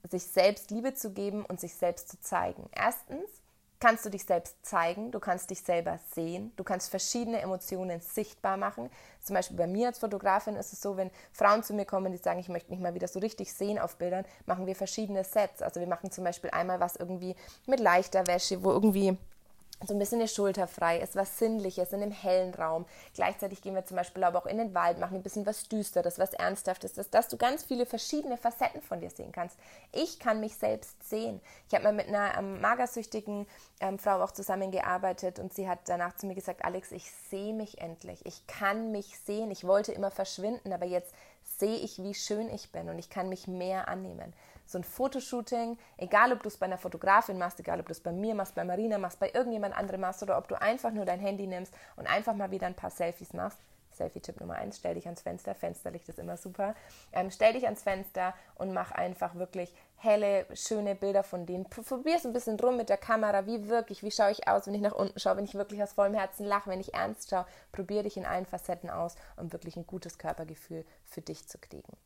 sich 0.10 0.28
selbst 0.28 0.72
Liebe 0.72 0.94
zu 0.94 1.12
geben 1.12 1.46
und 1.46 1.60
sich 1.60 1.76
selbst 1.76 2.10
zu 2.10 2.20
zeigen. 2.22 2.70
Erstens, 2.74 3.30
kannst 3.80 4.06
du 4.06 4.10
dich 4.10 4.26
selbst 4.26 4.56
zeigen, 4.66 5.12
du 5.12 5.20
kannst 5.20 5.50
dich 5.50 5.62
selber 5.62 6.00
sehen, 6.14 6.52
du 6.56 6.64
kannst 6.64 6.90
verschiedene 6.90 7.42
Emotionen 7.42 8.02
sichtbar 8.02 8.58
machen. 8.58 8.90
Zum 9.22 9.36
Beispiel 9.36 9.58
bei 9.58 9.68
mir 9.68 9.88
als 9.88 10.00
Fotografin 10.00 10.56
ist 10.56 10.74
es 10.74 10.82
so, 10.82 10.98
wenn 10.98 11.12
Frauen 11.32 11.64
zu 11.64 11.74
mir 11.74 11.86
kommen, 11.86 12.12
die 12.12 12.18
sagen, 12.18 12.40
ich 12.40 12.50
möchte 12.50 12.72
mich 12.72 12.80
mal 12.80 12.94
wieder 12.94 13.08
so 13.08 13.20
richtig 13.20 13.54
sehen 13.54 13.80
auf 13.80 13.98
Bildern, 13.98 14.26
machen 14.46 14.66
wir 14.66 14.76
verschiedene 14.76 15.24
Sets. 15.24 15.62
Also 15.62 15.80
wir 15.80 15.88
machen 15.88 16.12
zum 16.12 16.24
Beispiel 16.24 16.50
einmal 16.50 16.80
was 16.80 16.96
irgendwie 16.96 17.36
mit 17.66 17.80
leichter 17.80 18.26
Wäsche, 18.28 18.64
wo 18.64 18.72
irgendwie 18.72 19.18
so 19.86 19.94
ein 19.94 20.00
bisschen 20.00 20.20
eine 20.20 20.28
Schulter 20.28 20.68
frei 20.68 21.00
ist, 21.00 21.16
was 21.16 21.38
Sinnliches 21.38 21.94
in 21.94 22.02
einem 22.02 22.12
hellen 22.12 22.54
Raum. 22.56 22.86
Gleichzeitig 23.14 23.62
gehen 23.62 23.76
wir 23.76 23.86
zum 23.86 23.98
Beispiel 23.98 24.24
aber 24.24 24.40
auch 24.40 24.48
in 24.48 24.58
den 24.58 24.74
Wald, 24.74 24.98
machen 24.98 25.16
ein 25.16 25.24
bisschen 25.24 25.46
was 25.46 25.70
Düsteres, 25.70 26.18
was 26.18 26.34
Ernsthaftes, 26.34 26.94
dass, 26.94 27.12
dass 27.12 27.28
du 27.28 27.38
ganz 27.38 27.64
viele 27.64 27.86
verschiedene 27.86 28.38
Facetten 28.38 28.82
von 28.82 29.02
dir 29.02 29.12
sehen 29.12 29.32
kannst. 29.32 29.58
Ich 29.92 30.18
kann 30.18 30.40
mich 30.40 30.56
selbst 30.56 31.08
sehen. 31.08 31.42
Ich 31.68 31.76
habe 31.76 31.84
mal 31.84 31.94
mit 31.94 32.08
einer 32.08 32.38
ähm, 32.38 32.60
magersüchtigen 32.60 33.46
ähm, 33.80 34.00
Frau 34.00 34.24
auch 34.24 34.32
zusammengearbeitet 34.32 35.38
und 35.38 35.54
sie 35.54 35.70
hat 35.70 35.80
danach 35.86 36.16
zu 36.16 36.26
mir 36.26 36.36
gesagt, 36.36 36.66
Alex, 36.66 36.92
ich 36.92 37.12
sehe 37.30 37.54
mich 37.54 37.80
endlich. 37.80 38.26
Ich 38.26 38.48
kann 38.48 38.92
mich 38.92 39.20
sehen. 39.26 39.52
Ich 39.52 39.64
wollte 39.64 39.92
immer 39.92 40.10
verschwinden, 40.10 40.74
aber 40.74 40.86
jetzt 40.86 41.14
sehe 41.44 41.78
ich, 41.78 42.02
wie 42.02 42.16
schön 42.16 42.50
ich 42.50 42.72
bin 42.72 42.90
und 42.90 42.98
ich 42.98 43.12
kann 43.12 43.30
mich 43.30 43.48
mehr 43.48 43.88
annehmen 43.88 44.34
so 44.68 44.78
ein 44.78 44.84
Fotoshooting, 44.84 45.78
egal 45.98 46.34
ob 46.34 46.44
du 46.44 46.50
es 46.50 46.58
bei 46.58 46.66
einer 46.66 46.78
Fotografin 46.78 47.38
machst, 47.38 47.60
egal 47.60 47.80
ob 47.80 47.88
du 47.88 47.94
es 47.94 48.00
bei 48.00 48.12
mir 48.12 48.36
machst, 48.36 48.54
bei 48.54 48.64
Marina 48.64 48.98
machst, 48.98 49.20
bei 49.20 49.32
irgendjemand 49.34 49.76
anderem 49.76 50.02
machst 50.02 50.22
oder 50.22 50.38
ob 50.38 50.48
du 50.48 50.62
einfach 50.62 50.92
nur 50.92 51.06
dein 51.06 51.20
Handy 51.20 51.48
nimmst 51.48 51.74
und 51.96 52.08
einfach 52.08 52.36
mal 52.36 52.52
wieder 52.52 52.68
ein 52.68 52.76
paar 52.76 52.92
Selfies 52.92 53.34
machst. 53.34 53.60
Selfie-Tipp 53.98 54.40
Nummer 54.40 54.56
eins, 54.56 54.78
stell 54.78 54.94
dich 54.94 55.06
ans 55.06 55.22
Fenster. 55.22 55.56
Fensterlicht 55.56 56.08
ist 56.08 56.20
immer 56.20 56.38
super. 56.38 56.76
Ähm, 57.12 57.32
stell 57.32 57.54
dich 57.54 57.66
ans 57.66 57.84
Fenster 57.84 58.34
und 58.56 58.74
mach 58.74 58.92
einfach 58.92 59.36
wirklich 59.36 59.74
helle, 59.98 60.46
schöne 60.56 60.96
Bilder 60.96 61.24
von 61.24 61.46
denen. 61.46 61.66
Probier 61.66 62.16
es 62.16 62.26
ein 62.26 62.34
bisschen 62.34 62.60
rum 62.60 62.78
mit 62.78 62.90
der 62.90 62.98
Kamera. 62.98 63.46
Wie 63.46 63.68
wirklich, 63.68 64.04
wie 64.04 64.12
schaue 64.12 64.32
ich 64.32 64.48
aus, 64.48 64.68
wenn 64.68 64.76
ich 64.76 64.82
nach 64.82 64.94
unten 64.94 65.20
schaue, 65.20 65.38
wenn 65.38 65.46
ich 65.46 65.56
wirklich 65.56 65.82
aus 65.82 65.94
vollem 65.94 66.14
Herzen 66.14 66.46
lache, 66.46 66.70
wenn 66.70 66.80
ich 66.80 66.94
ernst 66.94 67.30
schaue. 67.30 67.46
Probier 67.72 68.04
dich 68.04 68.18
in 68.18 68.26
allen 68.26 68.46
Facetten 68.46 68.90
aus, 68.90 69.16
um 69.36 69.52
wirklich 69.52 69.76
ein 69.76 69.88
gutes 69.88 70.18
Körpergefühl 70.18 70.86
für 71.04 71.22
dich 71.22 71.48
zu 71.48 71.58
kriegen. 71.58 71.98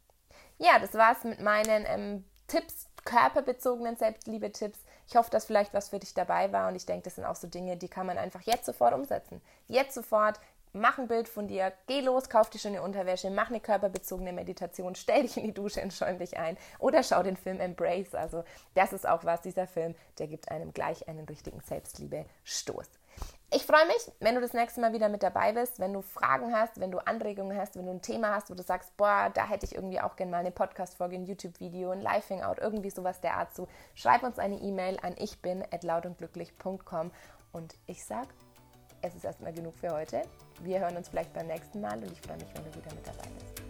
Ja, 0.57 0.79
das 0.79 0.93
war's 0.93 1.23
mit 1.23 1.41
meinen 1.41 1.85
ähm, 1.87 2.23
Tipps, 2.51 2.89
körperbezogenen 3.05 3.95
Selbstliebe-Tipps. 3.95 4.79
Ich 5.07 5.15
hoffe, 5.15 5.31
dass 5.31 5.45
vielleicht 5.45 5.73
was 5.73 5.87
für 5.87 5.99
dich 5.99 6.13
dabei 6.13 6.51
war 6.51 6.67
und 6.67 6.75
ich 6.75 6.85
denke, 6.85 7.03
das 7.05 7.15
sind 7.15 7.23
auch 7.23 7.37
so 7.37 7.47
Dinge, 7.47 7.77
die 7.77 7.87
kann 7.87 8.05
man 8.05 8.17
einfach 8.17 8.41
jetzt 8.41 8.65
sofort 8.65 8.93
umsetzen. 8.93 9.41
Jetzt 9.69 9.93
sofort, 9.93 10.37
mach 10.73 10.97
ein 10.97 11.07
Bild 11.07 11.29
von 11.29 11.47
dir, 11.47 11.71
geh 11.87 12.01
los, 12.01 12.27
kauf 12.27 12.49
dir 12.49 12.59
schöne 12.59 12.81
Unterwäsche, 12.81 13.29
mach 13.29 13.49
eine 13.49 13.61
körperbezogene 13.61 14.33
Meditation, 14.33 14.95
stell 14.95 15.21
dich 15.21 15.37
in 15.37 15.45
die 15.45 15.53
Dusche 15.53 15.81
und 15.81 15.93
schäum 15.93 16.19
dich 16.19 16.37
ein 16.37 16.57
oder 16.77 17.03
schau 17.03 17.23
den 17.23 17.37
Film 17.37 17.61
Embrace. 17.61 18.15
Also 18.15 18.43
das 18.73 18.91
ist 18.91 19.07
auch 19.07 19.23
was, 19.23 19.41
dieser 19.41 19.65
Film, 19.65 19.95
der 20.19 20.27
gibt 20.27 20.51
einem 20.51 20.73
gleich 20.73 21.07
einen 21.07 21.23
richtigen 21.23 21.61
Selbstliebe-Stoß. 21.61 22.89
Ich 23.53 23.65
freue 23.65 23.85
mich, 23.85 24.09
wenn 24.21 24.35
du 24.35 24.39
das 24.39 24.53
nächste 24.53 24.79
Mal 24.79 24.93
wieder 24.93 25.09
mit 25.09 25.23
dabei 25.23 25.51
bist, 25.51 25.77
wenn 25.79 25.91
du 25.91 26.01
Fragen 26.01 26.55
hast, 26.55 26.79
wenn 26.79 26.89
du 26.89 26.99
Anregungen 26.99 27.57
hast, 27.57 27.75
wenn 27.75 27.85
du 27.85 27.91
ein 27.91 28.01
Thema 28.01 28.33
hast, 28.33 28.49
wo 28.49 28.53
du 28.53 28.63
sagst, 28.63 28.95
boah, 28.95 29.29
da 29.33 29.45
hätte 29.45 29.65
ich 29.65 29.75
irgendwie 29.75 29.99
auch 29.99 30.15
gerne 30.15 30.31
mal 30.31 30.37
eine 30.37 30.51
Podcast-Folge, 30.51 31.17
ein 31.17 31.25
YouTube-Video, 31.25 31.91
ein 31.91 31.99
Live-Hangout, 31.99 32.61
irgendwie 32.61 32.89
sowas 32.89 33.19
der 33.19 33.35
Art 33.35 33.53
zu. 33.53 33.67
Schreib 33.93 34.23
uns 34.23 34.39
eine 34.39 34.55
E-Mail 34.55 34.97
an 35.01 35.15
ich 35.17 35.41
bin 35.41 35.65
lautundglücklich.com 35.81 37.11
und 37.51 37.75
ich 37.87 38.05
sag, 38.05 38.29
es 39.01 39.15
ist 39.15 39.25
erstmal 39.25 39.51
genug 39.51 39.75
für 39.75 39.91
heute. 39.91 40.21
Wir 40.61 40.79
hören 40.79 40.95
uns 40.95 41.09
vielleicht 41.09 41.33
beim 41.33 41.47
nächsten 41.47 41.81
Mal 41.81 41.97
und 41.97 42.09
ich 42.09 42.21
freue 42.21 42.37
mich, 42.37 42.47
wenn 42.55 42.63
du 42.63 42.73
wieder 42.73 42.95
mit 42.95 43.05
dabei 43.05 43.27
bist. 43.37 43.60